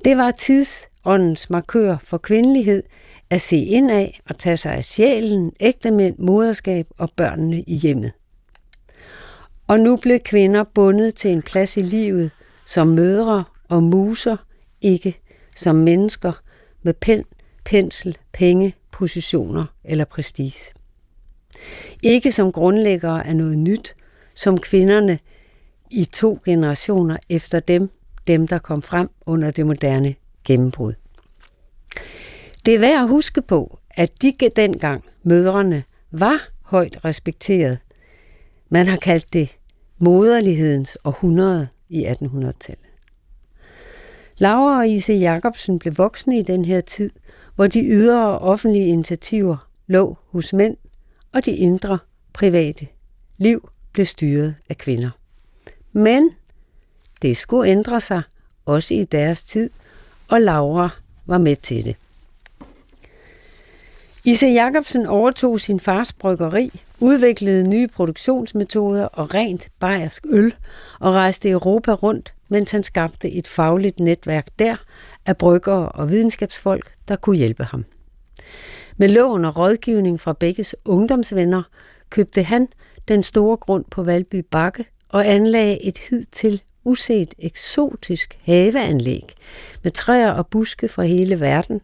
Det 0.04 0.16
var 0.16 0.30
tidsåndens 0.30 1.50
markør 1.50 1.96
for 2.02 2.18
kvindelighed 2.18 2.82
at 3.30 3.40
se 3.40 3.56
indad 3.56 4.08
og 4.28 4.38
tage 4.38 4.56
sig 4.56 4.72
af 4.72 4.84
sjælen, 4.84 5.52
ægtemænd, 5.60 6.18
moderskab 6.18 6.86
og 6.98 7.10
børnene 7.16 7.62
i 7.62 7.74
hjemmet. 7.74 8.12
Og 9.66 9.80
nu 9.80 9.96
blev 9.96 10.20
kvinder 10.20 10.64
bundet 10.64 11.14
til 11.14 11.30
en 11.30 11.42
plads 11.42 11.76
i 11.76 11.80
livet 11.80 12.30
som 12.66 12.88
mødre 12.88 13.44
og 13.68 13.82
muser, 13.82 14.36
ikke 14.80 15.20
som 15.56 15.76
mennesker 15.76 16.32
med 16.82 16.94
pen, 16.94 17.24
pensel, 17.66 18.18
penge, 18.32 18.74
positioner 18.90 19.64
eller 19.84 20.04
prestige. 20.04 20.72
Ikke 22.02 22.32
som 22.32 22.52
grundlæggere 22.52 23.26
af 23.26 23.36
noget 23.36 23.58
nyt, 23.58 23.94
som 24.34 24.58
kvinderne 24.58 25.18
i 25.90 26.04
to 26.04 26.38
generationer 26.44 27.16
efter 27.28 27.60
dem, 27.60 27.90
dem 28.26 28.46
der 28.46 28.58
kom 28.58 28.82
frem 28.82 29.10
under 29.26 29.50
det 29.50 29.66
moderne 29.66 30.14
gennembrud. 30.44 30.94
Det 32.66 32.74
er 32.74 32.78
værd 32.78 33.02
at 33.02 33.08
huske 33.08 33.42
på, 33.42 33.78
at 33.90 34.22
de 34.22 34.34
dengang 34.56 35.04
mødrene 35.22 35.82
var 36.10 36.48
højt 36.62 37.04
respekteret. 37.04 37.78
Man 38.68 38.86
har 38.86 38.96
kaldt 38.96 39.32
det 39.32 39.56
moderlighedens 39.98 40.98
århundrede 41.04 41.68
i 41.88 42.04
1800-tallet. 42.04 42.86
Laura 44.38 44.78
og 44.78 44.88
Ise 44.88 45.12
Jacobsen 45.12 45.78
blev 45.78 45.98
voksne 45.98 46.38
i 46.38 46.42
den 46.42 46.64
her 46.64 46.80
tid, 46.80 47.10
hvor 47.56 47.66
de 47.66 47.84
ydre 47.84 48.38
offentlige 48.38 48.86
initiativer 48.86 49.68
lå 49.86 50.16
hos 50.30 50.52
mænd, 50.52 50.76
og 51.32 51.44
de 51.44 51.56
indre 51.56 51.98
private 52.32 52.86
liv 53.38 53.70
blev 53.92 54.06
styret 54.06 54.54
af 54.68 54.78
kvinder. 54.78 55.10
Men 55.92 56.30
det 57.22 57.36
skulle 57.36 57.70
ændre 57.70 58.00
sig, 58.00 58.22
også 58.64 58.94
i 58.94 59.04
deres 59.04 59.44
tid, 59.44 59.70
og 60.28 60.40
Laura 60.40 60.88
var 61.26 61.38
med 61.38 61.56
til 61.56 61.84
det. 61.84 61.96
Isa 64.24 64.46
Jacobsen 64.46 65.06
overtog 65.06 65.60
sin 65.60 65.80
fars 65.80 66.12
bryggeri, 66.12 66.80
udviklede 67.00 67.68
nye 67.68 67.88
produktionsmetoder 67.88 69.04
og 69.04 69.34
rent 69.34 69.68
bayersk 69.78 70.26
øl 70.28 70.54
og 71.00 71.14
rejste 71.14 71.50
Europa 71.50 71.92
rundt, 71.92 72.34
mens 72.48 72.70
han 72.70 72.82
skabte 72.82 73.30
et 73.30 73.46
fagligt 73.46 74.00
netværk 74.00 74.46
der 74.58 74.76
af 75.26 75.36
bryggere 75.36 75.88
og 75.88 76.10
videnskabsfolk, 76.10 76.92
der 77.08 77.16
kunne 77.16 77.36
hjælpe 77.36 77.64
ham. 77.64 77.84
Med 78.96 79.08
lån 79.08 79.44
og 79.44 79.56
rådgivning 79.56 80.20
fra 80.20 80.32
begges 80.32 80.74
ungdomsvenner 80.84 81.62
købte 82.10 82.42
han 82.42 82.68
den 83.08 83.22
store 83.22 83.56
grund 83.56 83.84
på 83.90 84.02
Valby 84.02 84.44
Bakke 84.50 84.84
og 85.08 85.26
anlagde 85.26 85.82
et 85.82 85.98
hidtil 85.98 86.62
uset 86.84 87.34
eksotisk 87.38 88.38
haveanlæg 88.42 89.34
med 89.82 89.90
træer 89.90 90.30
og 90.30 90.46
buske 90.46 90.88
fra 90.88 91.02
hele 91.02 91.40
verden, 91.40 91.80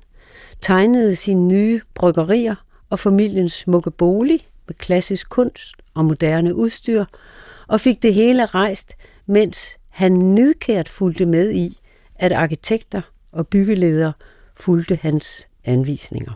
tegnede 0.60 1.16
sine 1.16 1.48
nye 1.48 1.80
bryggerier 1.94 2.54
og 2.90 2.98
familiens 2.98 3.52
smukke 3.52 3.90
bolig 3.90 4.40
med 4.66 4.74
klassisk 4.74 5.28
kunst 5.28 5.74
og 5.94 6.04
moderne 6.04 6.54
udstyr, 6.54 7.04
og 7.68 7.80
fik 7.80 8.02
det 8.02 8.14
hele 8.14 8.46
rejst, 8.46 8.92
mens 9.26 9.78
han 9.92 10.12
nedkært 10.12 10.88
fulgte 10.88 11.26
med 11.26 11.52
i, 11.52 11.78
at 12.16 12.32
arkitekter 12.32 13.02
og 13.32 13.46
byggeledere 13.46 14.12
fulgte 14.56 14.98
hans 15.02 15.48
anvisninger. 15.64 16.32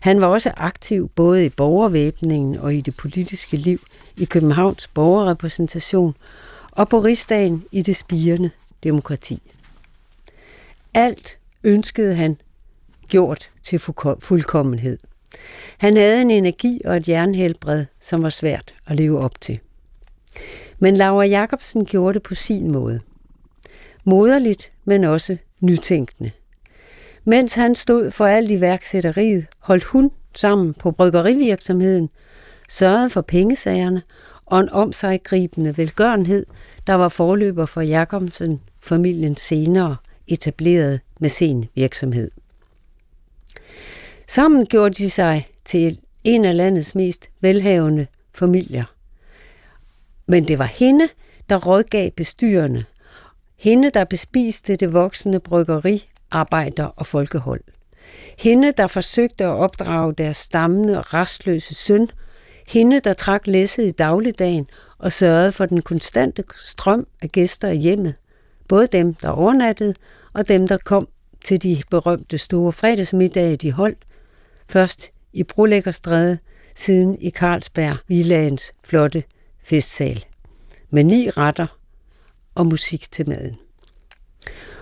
Han 0.00 0.20
var 0.20 0.26
også 0.26 0.52
aktiv 0.56 1.08
både 1.08 1.46
i 1.46 1.48
borgervæbningen 1.48 2.58
og 2.58 2.74
i 2.74 2.80
det 2.80 2.96
politiske 2.96 3.56
liv 3.56 3.80
i 4.16 4.24
Københavns 4.24 4.86
borgerrepræsentation 4.86 6.16
og 6.72 6.88
på 6.88 6.98
rigsdagen 6.98 7.64
i 7.72 7.82
det 7.82 7.96
spirende 7.96 8.50
demokrati. 8.82 9.42
Alt 10.94 11.38
ønskede 11.64 12.14
han 12.14 12.36
gjort 13.08 13.50
til 13.62 13.78
fuldkommenhed. 14.18 14.98
Han 15.78 15.96
havde 15.96 16.20
en 16.20 16.30
energi 16.30 16.80
og 16.84 16.96
et 16.96 17.08
jernhelbred, 17.08 17.84
som 18.00 18.22
var 18.22 18.28
svært 18.28 18.74
at 18.86 18.96
leve 18.96 19.20
op 19.20 19.40
til. 19.40 19.60
Men 20.84 20.96
Laura 20.96 21.24
Jacobsen 21.24 21.84
gjorde 21.84 22.14
det 22.14 22.22
på 22.22 22.34
sin 22.34 22.72
måde. 22.72 23.00
Moderligt, 24.04 24.72
men 24.84 25.04
også 25.04 25.36
nytænkende. 25.60 26.30
Mens 27.24 27.54
han 27.54 27.74
stod 27.74 28.10
for 28.10 28.26
alt 28.26 28.50
iværksætteriet, 28.50 29.46
holdt 29.58 29.84
hun 29.84 30.10
sammen 30.34 30.74
på 30.74 30.90
bryggerivirksomheden, 30.90 32.10
sørgede 32.68 33.10
for 33.10 33.20
pengesagerne 33.20 34.02
og 34.46 34.60
en 34.60 34.68
omsaggribende 34.68 35.76
velgørenhed, 35.76 36.46
der 36.86 36.94
var 36.94 37.08
forløber 37.08 37.66
for 37.66 37.80
Jacobsen 37.80 38.60
familien 38.82 39.36
senere 39.36 39.96
etableret 40.26 41.00
med 41.20 41.30
sin 41.30 41.64
virksomhed. 41.74 42.30
Sammen 44.28 44.66
gjorde 44.66 44.94
de 44.94 45.10
sig 45.10 45.48
til 45.64 46.00
en 46.24 46.44
af 46.44 46.56
landets 46.56 46.94
mest 46.94 47.28
velhavende 47.40 48.06
familier. 48.34 48.93
Men 50.26 50.48
det 50.48 50.58
var 50.58 50.64
hende, 50.64 51.08
der 51.48 51.56
rådgav 51.56 52.10
bestyrende. 52.10 52.84
Hende, 53.56 53.90
der 53.90 54.04
bespiste 54.04 54.76
det 54.76 54.92
voksende 54.92 55.40
bryggeri, 55.40 56.08
arbejder 56.30 56.84
og 56.84 57.06
folkehold. 57.06 57.60
Hende, 58.38 58.72
der 58.72 58.86
forsøgte 58.86 59.44
at 59.44 59.50
opdrage 59.50 60.14
deres 60.14 60.36
stammende 60.36 60.98
og 60.98 61.14
restløse 61.14 61.74
søn. 61.74 62.08
Hende, 62.68 63.00
der 63.00 63.12
trak 63.12 63.46
læsset 63.46 63.86
i 63.86 63.90
dagligdagen 63.90 64.66
og 64.98 65.12
sørgede 65.12 65.52
for 65.52 65.66
den 65.66 65.82
konstante 65.82 66.44
strøm 66.58 67.06
af 67.22 67.28
gæster 67.28 67.68
i 67.68 67.76
hjemmet. 67.76 68.14
Både 68.68 68.86
dem, 68.86 69.14
der 69.14 69.28
overnattede, 69.28 69.94
og 70.32 70.48
dem, 70.48 70.68
der 70.68 70.78
kom 70.84 71.08
til 71.44 71.62
de 71.62 71.82
berømte 71.90 72.38
store 72.38 72.72
fredagsmiddage, 72.72 73.56
de 73.56 73.72
holdt. 73.72 73.98
Først 74.68 75.10
i 75.32 75.42
Brolæggerstræde, 75.42 76.38
siden 76.76 77.16
i 77.20 77.30
Carlsberg 77.30 77.96
Villagens 78.08 78.72
flotte 78.84 79.22
festsal. 79.64 80.24
Med 80.90 81.04
ni 81.04 81.30
retter 81.30 81.78
og 82.54 82.66
musik 82.66 83.12
til 83.12 83.28
maden. 83.28 83.56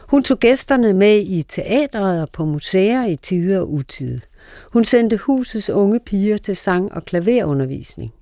Hun 0.08 0.22
tog 0.22 0.38
gæsterne 0.38 0.92
med 0.92 1.20
i 1.20 1.42
teatret 1.42 2.22
og 2.22 2.28
på 2.32 2.44
museer 2.44 3.04
i 3.06 3.16
tide 3.16 3.60
og 3.60 3.72
utide. 3.72 4.20
Hun 4.72 4.84
sendte 4.84 5.16
husets 5.16 5.70
unge 5.70 6.00
piger 6.00 6.36
til 6.36 6.56
sang- 6.56 6.92
og 6.92 7.04
klaverundervisning. 7.04 8.14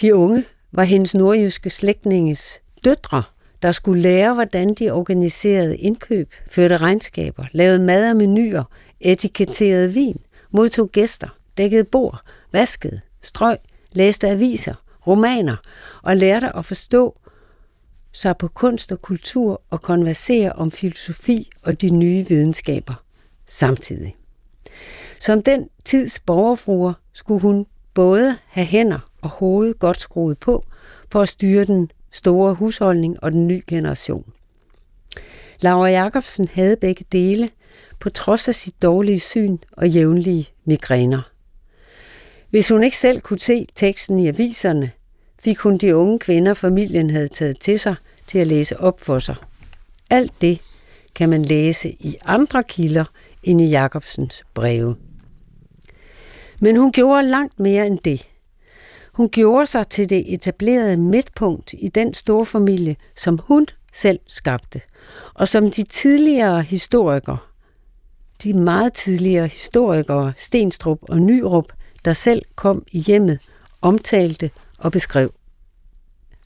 De 0.00 0.14
unge 0.14 0.44
var 0.72 0.82
hendes 0.82 1.14
nordjyske 1.14 1.70
slægtninges 1.70 2.60
døtre, 2.84 3.22
der 3.62 3.72
skulle 3.72 4.02
lære, 4.02 4.34
hvordan 4.34 4.74
de 4.74 4.90
organiserede 4.90 5.76
indkøb, 5.76 6.30
førte 6.50 6.76
regnskaber, 6.76 7.44
lavede 7.52 7.78
mad 7.78 8.10
og 8.10 8.16
menuer, 8.16 8.64
etiketterede 9.00 9.92
vin, 9.92 10.20
modtog 10.50 10.90
gæster, 10.90 11.28
dækkede 11.56 11.84
bord, 11.84 12.20
vaskede, 12.52 13.00
strøg, 13.22 13.56
læste 13.92 14.28
aviser, 14.28 14.74
romaner 15.06 15.56
og 16.02 16.16
lærte 16.16 16.56
at 16.56 16.64
forstå 16.64 17.18
sig 18.12 18.36
på 18.36 18.48
kunst 18.48 18.92
og 18.92 19.02
kultur 19.02 19.62
og 19.70 19.82
konversere 19.82 20.52
om 20.52 20.70
filosofi 20.70 21.50
og 21.62 21.80
de 21.80 21.90
nye 21.90 22.28
videnskaber 22.28 22.94
samtidig. 23.46 24.16
Som 25.20 25.42
den 25.42 25.68
tids 25.84 26.18
borgerfruer 26.18 26.92
skulle 27.12 27.40
hun 27.40 27.66
både 27.94 28.36
have 28.46 28.66
hænder 28.66 28.98
og 29.22 29.28
hoved 29.28 29.74
godt 29.74 30.00
skruet 30.00 30.38
på 30.38 30.64
for 31.12 31.20
at 31.20 31.28
styre 31.28 31.64
den 31.64 31.90
store 32.10 32.54
husholdning 32.54 33.22
og 33.22 33.32
den 33.32 33.46
nye 33.46 33.62
generation. 33.66 34.32
Laura 35.60 35.88
Jacobsen 35.88 36.48
havde 36.48 36.76
begge 36.76 37.04
dele, 37.12 37.50
på 38.00 38.10
trods 38.10 38.48
af 38.48 38.54
sit 38.54 38.82
dårlige 38.82 39.20
syn 39.20 39.58
og 39.72 39.88
jævnlige 39.88 40.48
migræner. 40.64 41.29
Hvis 42.50 42.68
hun 42.68 42.82
ikke 42.82 42.96
selv 42.96 43.20
kunne 43.20 43.40
se 43.40 43.66
teksten 43.74 44.18
i 44.18 44.28
aviserne, 44.28 44.90
fik 45.42 45.58
hun 45.58 45.78
de 45.78 45.96
unge 45.96 46.18
kvinder, 46.18 46.54
familien 46.54 47.10
havde 47.10 47.28
taget 47.28 47.60
til 47.60 47.78
sig, 47.78 47.94
til 48.26 48.38
at 48.38 48.46
læse 48.46 48.80
op 48.80 49.00
for 49.00 49.18
sig. 49.18 49.36
Alt 50.10 50.32
det 50.40 50.60
kan 51.14 51.28
man 51.28 51.44
læse 51.44 51.90
i 51.90 52.16
andre 52.24 52.62
kilder 52.62 53.04
end 53.42 53.60
i 53.60 53.66
Jacobsens 53.66 54.44
breve. 54.54 54.96
Men 56.60 56.76
hun 56.76 56.92
gjorde 56.92 57.28
langt 57.28 57.60
mere 57.60 57.86
end 57.86 57.98
det. 57.98 58.26
Hun 59.12 59.28
gjorde 59.28 59.66
sig 59.66 59.88
til 59.88 60.10
det 60.10 60.34
etablerede 60.34 60.96
midtpunkt 60.96 61.74
i 61.78 61.88
den 61.88 62.14
store 62.14 62.46
familie, 62.46 62.96
som 63.16 63.38
hun 63.38 63.66
selv 63.92 64.20
skabte, 64.26 64.80
og 65.34 65.48
som 65.48 65.70
de 65.70 65.82
tidligere 65.82 66.62
historikere, 66.62 67.38
de 68.42 68.52
meget 68.52 68.92
tidligere 68.92 69.46
historikere, 69.46 70.32
Stenstrup 70.38 70.98
og 71.02 71.20
Nyrup, 71.20 71.72
der 72.04 72.12
selv 72.12 72.42
kom 72.54 72.84
i 72.92 72.98
hjemmet, 72.98 73.38
omtalte 73.82 74.50
og 74.78 74.92
beskrev. 74.92 75.32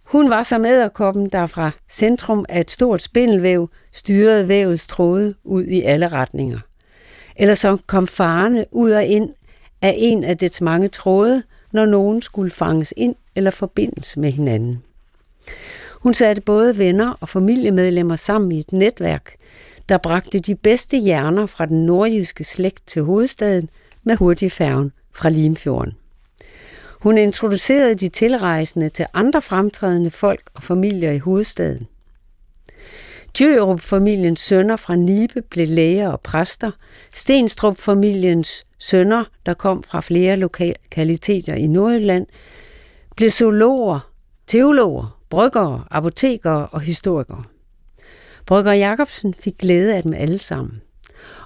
Hun 0.04 0.30
var 0.30 0.42
som 0.42 0.64
æderkoppen, 0.64 1.28
der 1.28 1.46
fra 1.46 1.70
centrum 1.90 2.44
af 2.48 2.60
et 2.60 2.70
stort 2.70 3.02
spindelvæv 3.02 3.70
styrede 3.92 4.48
vævets 4.48 4.86
tråde 4.86 5.34
ud 5.44 5.64
i 5.64 5.82
alle 5.82 6.08
retninger. 6.08 6.58
Eller 7.36 7.54
som 7.54 7.80
kom 7.86 8.06
farne 8.06 8.64
ud 8.70 8.90
og 8.90 9.04
ind 9.04 9.30
af 9.82 9.94
en 9.98 10.24
af 10.24 10.38
dets 10.38 10.60
mange 10.60 10.88
tråde, 10.88 11.42
når 11.72 11.86
nogen 11.86 12.22
skulle 12.22 12.50
fanges 12.50 12.94
ind 12.96 13.14
eller 13.34 13.50
forbindes 13.50 14.16
med 14.16 14.30
hinanden. 14.30 14.82
Hun 15.92 16.14
satte 16.14 16.42
både 16.42 16.78
venner 16.78 17.18
og 17.20 17.28
familiemedlemmer 17.28 18.16
sammen 18.16 18.52
i 18.52 18.58
et 18.58 18.72
netværk, 18.72 19.34
der 19.88 19.98
bragte 19.98 20.38
de 20.38 20.54
bedste 20.54 20.98
hjerner 20.98 21.46
fra 21.46 21.66
den 21.66 21.86
nordjyske 21.86 22.44
slægt 22.44 22.86
til 22.86 23.02
hovedstaden 23.02 23.68
med 24.02 24.16
hurtigfærgen 24.16 24.92
fra 25.14 25.29
Limfjorden. 25.29 25.92
Hun 27.00 27.18
introducerede 27.18 27.94
de 27.94 28.09
tilrejsende 28.09 28.88
til 28.88 29.07
andre 29.14 29.42
fremtrædende 29.42 30.11
folk 30.11 30.50
og 30.55 30.62
familier 30.62 31.12
i 31.12 31.18
hovedstaden. 31.18 31.87
Djørup-familiens 33.38 34.40
sønner 34.40 34.77
fra 34.77 34.96
Nibe 34.96 35.42
blev 35.42 35.68
læger 35.68 36.09
og 36.09 36.20
præster. 36.20 36.70
Stenstrup-familiens 37.14 38.66
sønner, 38.79 39.24
der 39.46 39.55
kom 39.55 39.83
fra 39.83 40.00
flere 40.00 40.37
lokaliteter 40.37 41.55
i 41.55 41.66
Nordjylland, 41.66 42.27
blev 43.16 43.31
zoologer, 43.31 44.11
teologer, 44.46 45.20
bryggere, 45.31 45.85
apotekere 45.90 46.66
og 46.66 46.81
historikere. 46.81 47.44
Brygger 48.46 48.72
Jacobsen 48.72 49.35
fik 49.35 49.59
glæde 49.59 49.96
af 49.96 50.03
dem 50.03 50.12
alle 50.12 50.38
sammen. 50.38 50.83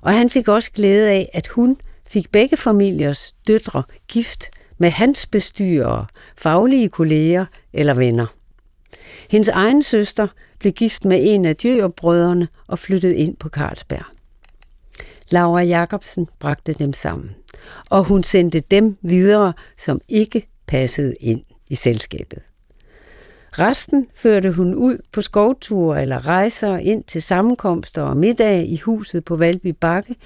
Og 0.02 0.12
han 0.12 0.30
fik 0.30 0.48
også 0.48 0.70
glæde 0.70 1.10
af, 1.10 1.30
at 1.32 1.46
hun 1.46 1.76
fik 2.10 2.32
begge 2.32 2.56
familiers 2.56 3.34
døtre 3.46 3.82
gift 4.08 4.44
med 4.78 4.90
hans 4.90 5.26
bestyrere, 5.26 6.06
faglige 6.36 6.88
kolleger 6.88 7.46
eller 7.72 7.94
venner. 7.94 8.26
Hendes 9.30 9.48
egen 9.48 9.82
søster 9.82 10.28
blev 10.58 10.72
gift 10.72 11.04
med 11.04 11.18
en 11.22 11.44
af 11.44 11.56
dyrbrødrene 11.56 12.48
og 12.66 12.78
flyttede 12.78 13.16
ind 13.16 13.36
på 13.36 13.48
Carlsberg. 13.48 14.04
Laura 15.30 15.62
Jacobsen 15.62 16.28
bragte 16.38 16.72
dem 16.72 16.92
sammen, 16.92 17.30
og 17.90 18.04
hun 18.04 18.22
sendte 18.22 18.60
dem 18.60 18.96
videre, 19.02 19.52
som 19.78 20.00
ikke 20.08 20.48
passede 20.66 21.14
ind 21.20 21.42
i 21.68 21.74
selskabet. 21.74 22.38
Resten 23.52 24.06
førte 24.14 24.52
hun 24.52 24.74
ud 24.74 24.98
på 25.12 25.22
skovture 25.22 26.02
eller 26.02 26.26
rejser 26.26 26.76
ind 26.76 27.04
til 27.04 27.22
sammenkomster 27.22 28.02
og 28.02 28.16
middag 28.16 28.66
i 28.66 28.76
huset 28.76 29.24
på 29.24 29.36
Valby 29.36 29.74
Bakke, 29.80 30.16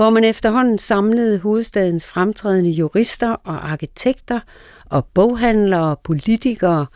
hvor 0.00 0.10
man 0.10 0.24
efterhånden 0.24 0.78
samlede 0.78 1.38
hovedstadens 1.38 2.04
fremtrædende 2.04 2.70
jurister 2.70 3.30
og 3.30 3.70
arkitekter 3.70 4.40
og 4.84 5.04
boghandlere, 5.04 5.96
politikere 6.04 6.86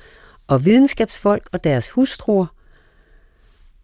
og 0.46 0.64
videnskabsfolk 0.64 1.48
og 1.52 1.64
deres 1.64 1.90
hustruer, 1.90 2.46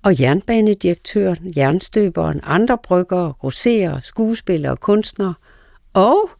og 0.03 0.21
jernbanedirektøren, 0.21 1.53
jernstøberen, 1.57 2.41
andre 2.43 2.79
bryggere, 2.79 3.33
grosserer, 3.33 4.01
skuespillere 4.01 4.73
og 4.73 4.81
kunstnere, 4.81 5.35
og 5.93 6.31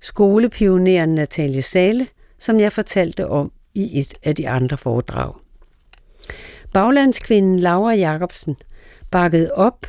skolepioneren 0.00 1.14
Natalie 1.14 1.62
Sale, 1.62 2.06
som 2.38 2.60
jeg 2.60 2.72
fortalte 2.72 3.28
om 3.28 3.52
i 3.74 4.00
et 4.00 4.14
af 4.22 4.34
de 4.34 4.48
andre 4.48 4.76
foredrag. 4.76 5.34
Baglandskvinden 6.72 7.58
Laura 7.58 7.92
Jacobsen 7.94 8.56
bakkede 9.10 9.50
op 9.54 9.86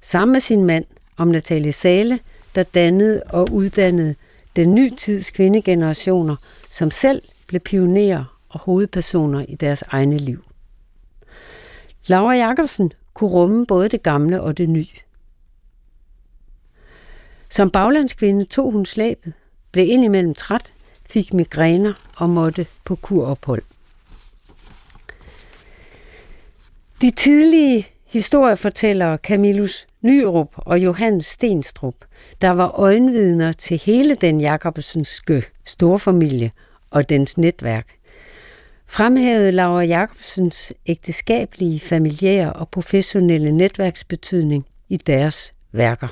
sammen 0.00 0.32
med 0.32 0.40
sin 0.40 0.64
mand 0.64 0.84
om 1.16 1.28
Natalie 1.28 1.72
Sale, 1.72 2.18
der 2.54 2.62
dannede 2.62 3.22
og 3.28 3.48
uddannede 3.52 4.14
den 4.56 4.74
ny 4.74 4.90
tids 4.96 5.30
kvindegenerationer, 5.30 6.36
som 6.70 6.90
selv 6.90 7.22
blev 7.46 7.60
pionerer 7.60 8.38
og 8.48 8.60
hovedpersoner 8.60 9.44
i 9.48 9.54
deres 9.54 9.82
egne 9.82 10.18
liv. 10.18 10.44
Laura 12.06 12.32
Jacobsen 12.32 12.92
kunne 13.14 13.30
rumme 13.30 13.66
både 13.66 13.88
det 13.88 14.02
gamle 14.02 14.40
og 14.40 14.58
det 14.58 14.68
nye. 14.68 14.86
Som 17.48 17.70
baglandskvinde 17.70 18.44
tog 18.44 18.72
hun 18.72 18.86
slæbet, 18.86 19.32
blev 19.72 19.88
indimellem 19.88 20.34
træt, 20.34 20.72
fik 21.10 21.34
migræner 21.34 21.92
og 22.16 22.30
måtte 22.30 22.66
på 22.84 22.96
kurophold. 22.96 23.62
De 27.00 27.10
tidlige 27.10 27.86
historiefortællere 28.06 29.16
Camillus 29.16 29.86
Nyrup 30.02 30.54
og 30.56 30.78
Johannes 30.78 31.26
Stenstrup, 31.26 31.94
der 32.40 32.50
var 32.50 32.68
øjenvidner 32.68 33.52
til 33.52 33.78
hele 33.78 34.14
den 34.14 34.40
Jacobsenske 34.40 35.42
storfamilie 35.64 36.50
og 36.90 37.08
dens 37.08 37.38
netværk, 37.38 37.86
fremhævede 38.86 39.52
Laura 39.52 39.82
Jacobsens 39.82 40.72
ægteskabelige, 40.86 41.80
familiære 41.80 42.52
og 42.52 42.68
professionelle 42.68 43.52
netværksbetydning 43.52 44.66
i 44.88 44.96
deres 44.96 45.54
værker. 45.72 46.08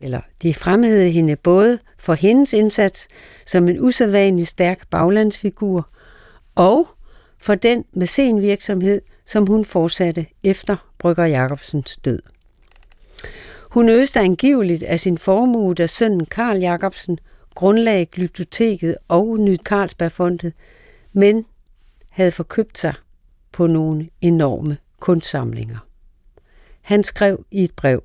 Eller 0.00 0.20
de 0.42 0.54
fremhævede 0.54 1.10
hende 1.10 1.36
både 1.36 1.78
for 1.98 2.14
hendes 2.14 2.52
indsats 2.52 3.08
som 3.46 3.68
en 3.68 3.80
usædvanlig 3.80 4.46
stærk 4.46 4.88
baglandsfigur 4.90 5.88
og 6.54 6.88
for 7.38 7.54
den 7.54 7.84
virksomhed, 8.40 9.00
som 9.30 9.46
hun 9.46 9.64
fortsatte 9.64 10.26
efter 10.42 10.76
Brygger 10.98 11.24
Jacobsens 11.24 11.96
død. 11.96 12.22
Hun 13.70 13.88
øste 13.88 14.20
angiveligt 14.20 14.82
af 14.82 15.00
sin 15.00 15.18
formue, 15.18 15.74
da 15.74 15.86
sønnen 15.86 16.26
Karl 16.26 16.58
Jacobsen 16.58 17.18
grundlagde 17.54 18.06
Glyptoteket 18.06 18.96
og 19.08 19.38
Nyt 19.40 19.60
Carlsbergfondet, 19.64 20.52
men 21.12 21.44
havde 22.08 22.30
forkøbt 22.30 22.78
sig 22.78 22.94
på 23.52 23.66
nogle 23.66 24.08
enorme 24.20 24.76
kunstsamlinger. 25.00 25.78
Han 26.80 27.04
skrev 27.04 27.44
i 27.50 27.64
et 27.64 27.72
brev. 27.72 28.02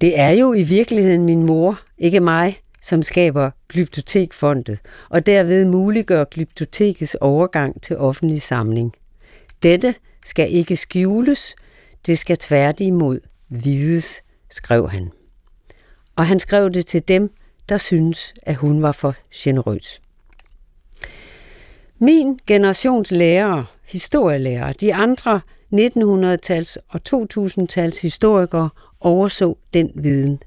Det 0.00 0.18
er 0.18 0.30
jo 0.30 0.52
i 0.52 0.62
virkeligheden 0.62 1.24
min 1.24 1.46
mor, 1.46 1.80
ikke 1.98 2.20
mig, 2.20 2.60
som 2.80 3.02
skaber 3.02 3.50
Glyptotekfondet, 3.68 4.78
og 5.08 5.26
derved 5.26 5.64
muliggør 5.64 6.24
Glyptotekets 6.24 7.14
overgang 7.14 7.82
til 7.82 7.96
offentlig 7.96 8.42
samling. 8.42 8.94
Dette 9.62 9.94
skal 10.26 10.52
ikke 10.52 10.76
skjules, 10.76 11.56
det 12.06 12.18
skal 12.18 12.38
tværtimod 12.38 13.20
vides, 13.48 14.22
skrev 14.50 14.90
han. 14.90 15.10
Og 16.16 16.26
han 16.26 16.40
skrev 16.40 16.70
det 16.70 16.86
til 16.86 17.08
dem, 17.08 17.30
der 17.68 17.78
synes, 17.78 18.34
at 18.42 18.56
hun 18.56 18.82
var 18.82 18.92
for 18.92 19.14
generøs. 19.34 20.00
Min 21.98 22.38
generations 22.46 23.10
lærere, 23.10 23.66
historielærere, 23.88 24.72
de 24.72 24.94
andre 24.94 25.40
1900-tals 25.74 26.78
og 26.88 27.00
2000-tals 27.08 28.02
historikere 28.02 28.70
overså 29.00 29.58
den 29.74 29.90
viden. 29.94 30.42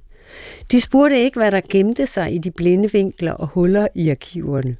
De 0.71 0.81
spurgte 0.81 1.23
ikke, 1.23 1.39
hvad 1.39 1.51
der 1.51 1.61
gemte 1.69 2.05
sig 2.05 2.33
i 2.33 2.37
de 2.37 2.51
blinde 2.51 2.91
vinkler 2.91 3.33
og 3.33 3.47
huller 3.47 3.87
i 3.95 4.09
arkiverne. 4.09 4.75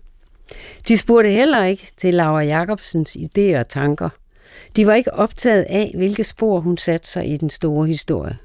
De 0.88 0.98
spurgte 0.98 1.30
heller 1.30 1.64
ikke 1.64 1.88
til 1.98 2.14
Laura 2.14 2.40
Jacobsens 2.40 3.18
idéer 3.18 3.60
og 3.60 3.68
tanker. 3.68 4.10
De 4.76 4.88
var 4.88 4.94
ikke 4.94 5.14
optaget 5.14 5.64
af, 5.64 5.92
hvilke 5.96 6.24
spor 6.24 6.60
hun 6.60 6.78
satte 6.78 7.08
sig 7.08 7.30
i 7.30 7.38
den 7.38 7.50
store 7.50 7.88
historie. 7.88 8.38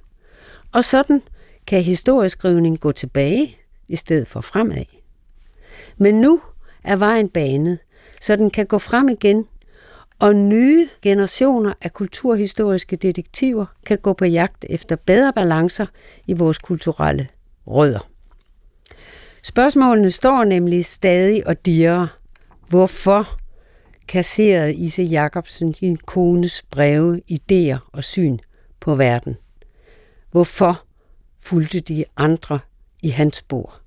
Og 0.72 0.84
sådan 0.84 1.22
kan 1.66 1.82
historieskrivning 1.82 2.80
gå 2.80 2.92
tilbage 2.92 3.56
i 3.88 3.96
stedet 3.96 4.28
for 4.28 4.40
fremad. 4.40 4.84
Men 5.96 6.20
nu 6.20 6.40
er 6.84 6.96
vejen 6.96 7.28
banet, 7.28 7.78
så 8.20 8.36
den 8.36 8.50
kan 8.50 8.66
gå 8.66 8.78
frem 8.78 9.08
igen, 9.08 9.46
og 10.18 10.36
nye 10.36 10.88
generationer 11.02 11.72
af 11.80 11.92
kulturhistoriske 11.92 12.96
detektiver 12.96 13.66
kan 13.86 13.98
gå 13.98 14.12
på 14.12 14.24
jagt 14.24 14.64
efter 14.70 14.96
bedre 14.96 15.32
balancer 15.32 15.86
i 16.26 16.32
vores 16.32 16.58
kulturelle 16.58 17.28
rødder. 17.66 18.08
Spørgsmålene 19.42 20.10
står 20.10 20.44
nemlig 20.44 20.84
stadig 20.84 21.46
og 21.46 21.66
dirrer. 21.66 22.06
Hvorfor 22.68 23.26
kasserede 24.08 24.74
Ise 24.74 25.02
Jacobsen 25.02 25.74
sin 25.74 25.96
kones 25.96 26.62
breve, 26.70 27.20
idéer 27.30 27.78
og 27.92 28.04
syn 28.04 28.38
på 28.80 28.94
verden? 28.94 29.36
Hvorfor 30.30 30.84
fulgte 31.40 31.80
de 31.80 32.04
andre 32.16 32.58
i 33.02 33.08
hans 33.08 33.36
spor? 33.36 33.80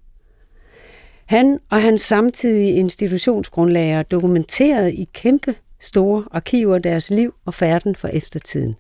Han 1.26 1.60
og 1.70 1.82
hans 1.82 2.02
samtidige 2.02 2.74
institutionsgrundlager 2.74 4.04
dokumenterede 4.04 4.94
i 4.94 5.10
kæmpe 5.14 5.56
store 5.80 6.24
arkiver 6.32 6.80
deres 6.80 7.10
liv 7.10 7.34
og 7.46 7.54
færden 7.54 7.96
for 7.96 8.08
eftertiden. 8.08 8.76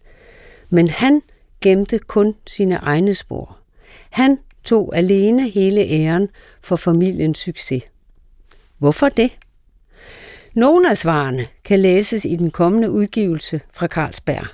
Men 0.69 0.87
han 0.87 1.21
gemte 1.61 1.99
kun 1.99 2.35
sine 2.47 2.75
egne 2.75 3.15
spor. 3.15 3.57
Han 4.09 4.37
tog 4.63 4.97
alene 4.97 5.49
hele 5.49 5.81
æren 5.81 6.29
for 6.61 6.75
familiens 6.75 7.39
succes. 7.39 7.83
Hvorfor 8.77 9.09
det? 9.09 9.31
Nogle 10.53 10.89
af 10.89 10.97
svarene 10.97 11.47
kan 11.65 11.79
læses 11.79 12.25
i 12.25 12.35
den 12.35 12.51
kommende 12.51 12.91
udgivelse 12.91 13.61
fra 13.73 13.87
Carlsberg. 13.87 14.45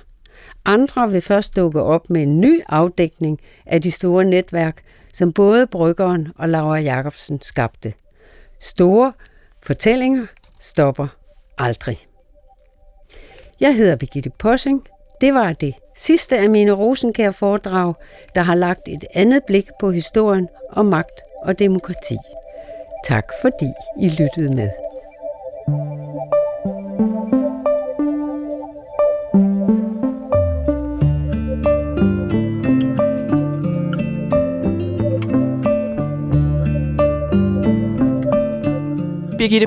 Andre 0.64 1.10
vil 1.10 1.20
først 1.20 1.56
dukke 1.56 1.82
op 1.82 2.10
med 2.10 2.22
en 2.22 2.40
ny 2.40 2.62
afdækning 2.68 3.40
af 3.66 3.82
de 3.82 3.90
store 3.90 4.24
netværk, 4.24 4.82
som 5.12 5.32
både 5.32 5.66
Bryggeren 5.66 6.28
og 6.38 6.48
Laura 6.48 6.76
Jacobsen 6.76 7.42
skabte. 7.42 7.92
Store 8.60 9.12
fortællinger 9.62 10.26
stopper 10.60 11.06
aldrig. 11.58 11.96
Jeg 13.60 13.76
hedder 13.76 13.96
Birgitte 13.96 14.30
Possing. 14.38 14.86
Det 15.20 15.34
var 15.34 15.52
det 15.52 15.74
sidste 15.96 16.38
af 16.38 16.50
mine 16.50 16.72
Rosenkær 16.72 17.30
foredrag, 17.30 17.94
der 18.34 18.40
har 18.40 18.54
lagt 18.54 18.88
et 18.88 19.04
andet 19.14 19.44
blik 19.46 19.68
på 19.80 19.90
historien 19.90 20.48
om 20.70 20.86
magt 20.86 21.20
og 21.42 21.58
demokrati. 21.58 22.16
Tak 23.04 23.24
fordi 23.40 23.68
I 24.00 24.08
lyttede 24.08 24.54
med. 24.54 24.70
Birgitte 25.66 25.78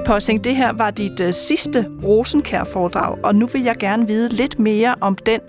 Possing, 0.06 0.44
det 0.44 0.56
her 0.56 0.72
var 0.72 0.92
dit 0.92 1.20
uh, 1.20 1.32
sidste 1.32 1.86
Rosenkær-foredrag, 2.04 3.18
og 3.24 3.36
nu 3.36 3.46
vil 3.46 3.64
jeg 3.64 3.76
gerne 3.76 4.08
vide 4.08 4.30
lidt 4.30 4.60
mere 4.60 4.96
om 5.02 5.16
den 5.16 5.42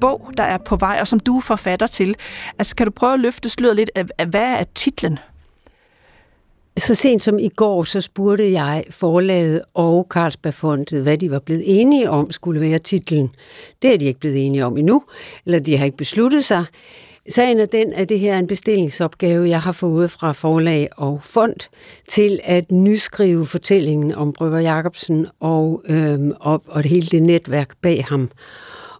bog, 0.00 0.30
der 0.36 0.42
er 0.42 0.58
på 0.58 0.76
vej, 0.76 0.98
og 1.00 1.08
som 1.08 1.20
du 1.20 1.36
er 1.36 1.40
forfatter 1.40 1.86
til. 1.86 2.14
Altså, 2.58 2.76
kan 2.76 2.86
du 2.86 2.92
prøve 2.92 3.14
at 3.14 3.20
løfte 3.20 3.50
sløret 3.50 3.76
lidt 3.76 3.90
af, 3.94 4.04
af 4.18 4.26
hvad 4.26 4.42
er 4.42 4.64
titlen? 4.74 5.18
Så 6.78 6.94
sent 6.94 7.22
som 7.22 7.38
i 7.38 7.48
går, 7.48 7.84
så 7.84 8.00
spurgte 8.00 8.52
jeg 8.52 8.84
forlaget 8.90 9.62
og 9.74 10.06
Carlsbergfondet, 10.10 11.02
hvad 11.02 11.18
de 11.18 11.30
var 11.30 11.38
blevet 11.38 11.62
enige 11.66 12.10
om 12.10 12.30
skulle 12.30 12.60
være 12.60 12.78
titlen. 12.78 13.30
Det 13.82 13.94
er 13.94 13.98
de 13.98 14.04
ikke 14.04 14.20
blevet 14.20 14.46
enige 14.46 14.64
om 14.64 14.76
endnu, 14.76 15.02
eller 15.46 15.58
de 15.58 15.76
har 15.76 15.84
ikke 15.84 15.96
besluttet 15.96 16.44
sig. 16.44 16.64
Sagen 17.28 17.60
er 17.60 17.66
den, 17.66 17.92
at 17.92 18.08
det 18.08 18.20
her 18.20 18.34
er 18.34 18.38
en 18.38 18.46
bestillingsopgave, 18.46 19.48
jeg 19.48 19.60
har 19.60 19.72
fået 19.72 20.10
fra 20.10 20.32
forlag 20.32 20.88
og 20.96 21.22
fond 21.22 21.68
til 22.08 22.40
at 22.42 22.72
nyskrive 22.72 23.46
fortællingen 23.46 24.14
om 24.14 24.32
Brygger 24.32 24.60
Jacobsen 24.60 25.26
og, 25.40 25.82
øhm, 25.88 26.32
og, 26.40 26.62
og 26.66 26.82
det 26.82 26.90
hele 26.90 27.06
det 27.06 27.22
netværk 27.22 27.74
bag 27.82 28.04
ham. 28.08 28.30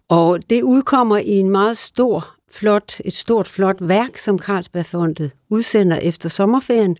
Og 0.08 0.38
det 0.50 0.62
udkommer 0.62 1.18
i 1.18 1.30
en 1.30 1.50
meget 1.50 1.76
stor, 1.76 2.34
flot, 2.50 3.00
et 3.04 3.16
stort, 3.16 3.48
flot 3.48 3.76
værk, 3.80 4.18
som 4.18 4.38
Carlsbergfondet 4.38 5.30
udsender 5.50 5.96
efter 5.96 6.28
sommerferien, 6.28 6.96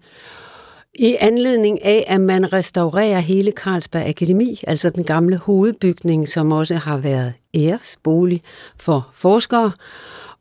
i 0.95 1.17
anledning 1.21 1.85
af, 1.85 2.05
at 2.07 2.21
man 2.21 2.53
restaurerer 2.53 3.21
hele 3.21 3.51
Carlsberg 3.51 4.07
Akademi, 4.07 4.61
altså 4.67 4.91
den 4.91 5.05
gamle 5.05 5.39
hovedbygning, 5.39 6.29
som 6.29 6.53
også 6.53 6.75
har 6.75 6.97
været 6.97 7.33
æresbolig 7.55 8.43
for 8.81 9.09
forskere. 9.13 9.73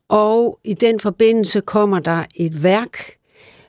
Og 0.08 0.58
i 0.64 0.74
den 0.74 1.00
forbindelse 1.00 1.60
kommer 1.60 1.98
der 1.98 2.24
et 2.34 2.62
værk, 2.62 2.98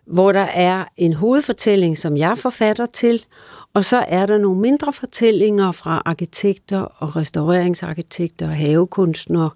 hvor 0.08 0.32
der 0.32 0.48
er 0.54 0.84
en 0.98 1.14
hovedfortælling, 1.14 1.98
som 1.98 2.18
jeg 2.18 2.38
forfatter 2.38 2.86
til, 2.86 3.26
og 3.76 3.86
så 3.86 4.06
er 4.08 4.26
der 4.26 4.38
nogle 4.38 4.62
mindre 4.62 4.94
fortællinger 4.94 5.72
fra 5.72 6.02
arkitekter 6.06 6.80
og 6.80 7.16
restaureringsarkitekter 7.16 8.48
og 8.48 8.56
havekunstnere, 8.56 9.50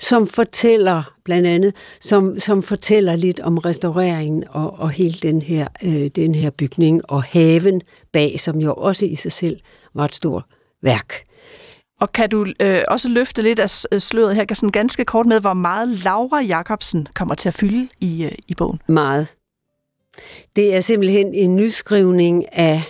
som 0.00 0.26
fortæller 0.26 1.12
blandt 1.24 1.46
andet, 1.46 1.74
som, 2.00 2.38
som 2.38 2.62
fortæller 2.62 3.16
lidt 3.16 3.40
om 3.40 3.58
restaureringen 3.58 4.44
og, 4.50 4.78
og 4.78 4.90
hele 4.90 5.14
den 5.22 5.42
her, 5.42 5.68
øh, 5.84 6.06
den 6.06 6.34
her 6.34 6.50
bygning 6.50 7.10
og 7.10 7.22
haven 7.22 7.82
bag, 8.12 8.40
som 8.40 8.60
jo 8.60 8.74
også 8.74 9.06
i 9.06 9.14
sig 9.14 9.32
selv 9.32 9.60
var 9.94 10.04
et 10.04 10.14
stort 10.14 10.44
værk. 10.82 11.14
Og 12.00 12.12
kan 12.12 12.30
du 12.30 12.46
øh, 12.60 12.82
også 12.88 13.08
løfte 13.08 13.42
lidt 13.42 13.58
af 13.58 13.84
øh, 13.92 14.00
sløret 14.00 14.34
her, 14.34 14.44
sådan 14.54 14.68
ganske 14.68 15.04
kort 15.04 15.26
med, 15.26 15.40
hvor 15.40 15.54
meget 15.54 15.88
Laura 15.88 16.38
Jacobsen 16.40 17.08
kommer 17.14 17.34
til 17.34 17.48
at 17.48 17.54
fylde 17.54 17.88
i, 18.00 18.24
øh, 18.24 18.32
i 18.48 18.54
bogen? 18.54 18.82
Meget. 18.88 19.26
Det 20.56 20.74
er 20.74 20.80
simpelthen 20.80 21.34
en 21.34 21.56
nyskrivning 21.56 22.52
af 22.52 22.82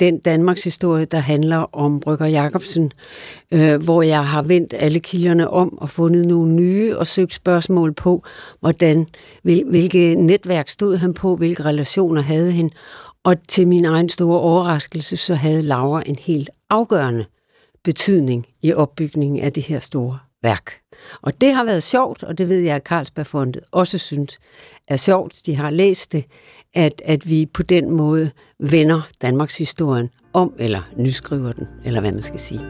den 0.00 0.18
Danmarks 0.18 0.64
historie, 0.64 1.04
der 1.04 1.18
handler 1.18 1.74
om 1.74 2.00
Brygger 2.00 2.26
Jacobsen, 2.26 2.92
øh, 3.50 3.82
hvor 3.82 4.02
jeg 4.02 4.26
har 4.26 4.42
vendt 4.42 4.74
alle 4.76 5.00
kilderne 5.00 5.50
om 5.50 5.78
og 5.78 5.90
fundet 5.90 6.26
nogle 6.26 6.52
nye 6.52 6.98
og 6.98 7.06
søgt 7.06 7.32
spørgsmål 7.32 7.92
på, 7.92 8.24
hvordan, 8.60 9.06
hvil, 9.42 9.64
hvilke 9.64 10.14
netværk 10.14 10.68
stod 10.68 10.96
han 10.96 11.14
på, 11.14 11.36
hvilke 11.36 11.64
relationer 11.64 12.22
havde 12.22 12.52
han. 12.52 12.70
Og 13.24 13.36
til 13.48 13.68
min 13.68 13.84
egen 13.84 14.08
store 14.08 14.40
overraskelse, 14.40 15.16
så 15.16 15.34
havde 15.34 15.62
Laura 15.62 16.02
en 16.06 16.16
helt 16.16 16.50
afgørende 16.70 17.24
betydning 17.84 18.46
i 18.62 18.72
opbygningen 18.72 19.40
af 19.40 19.52
det 19.52 19.62
her 19.62 19.78
store 19.78 20.18
værk. 20.42 20.72
Og 21.22 21.40
det 21.40 21.54
har 21.54 21.64
været 21.64 21.82
sjovt, 21.82 22.22
og 22.22 22.38
det 22.38 22.48
ved 22.48 22.58
jeg, 22.58 22.76
at 22.76 22.82
Carlsbergfondet 22.82 23.62
også 23.72 23.98
synes 23.98 24.38
er 24.88 24.96
sjovt. 24.96 25.40
De 25.46 25.56
har 25.56 25.70
læst 25.70 26.12
det, 26.12 26.24
at, 26.74 27.02
at 27.04 27.30
vi 27.30 27.46
på 27.46 27.62
den 27.62 27.90
måde 27.90 28.30
vender 28.58 29.00
Danmarks 29.22 29.58
historien 29.58 30.10
om, 30.32 30.52
eller 30.58 30.80
nyskriver 30.96 31.52
den, 31.52 31.66
eller 31.84 32.00
hvad 32.00 32.12
man 32.12 32.22
skal 32.22 32.38
sige. 32.38 32.60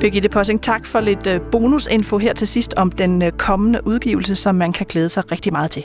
Birgitte 0.00 0.28
Possing, 0.28 0.62
tak 0.62 0.86
for 0.86 1.00
lidt 1.00 1.26
øh, 1.26 1.40
bonusinfo 1.52 2.18
her 2.18 2.32
til 2.32 2.46
sidst 2.46 2.74
om 2.74 2.90
den 2.90 3.22
øh, 3.22 3.30
kommende 3.30 3.86
udgivelse, 3.86 4.36
som 4.36 4.54
man 4.54 4.72
kan 4.72 4.86
glæde 4.88 5.08
sig 5.08 5.32
rigtig 5.32 5.52
meget 5.52 5.70
til. 5.70 5.84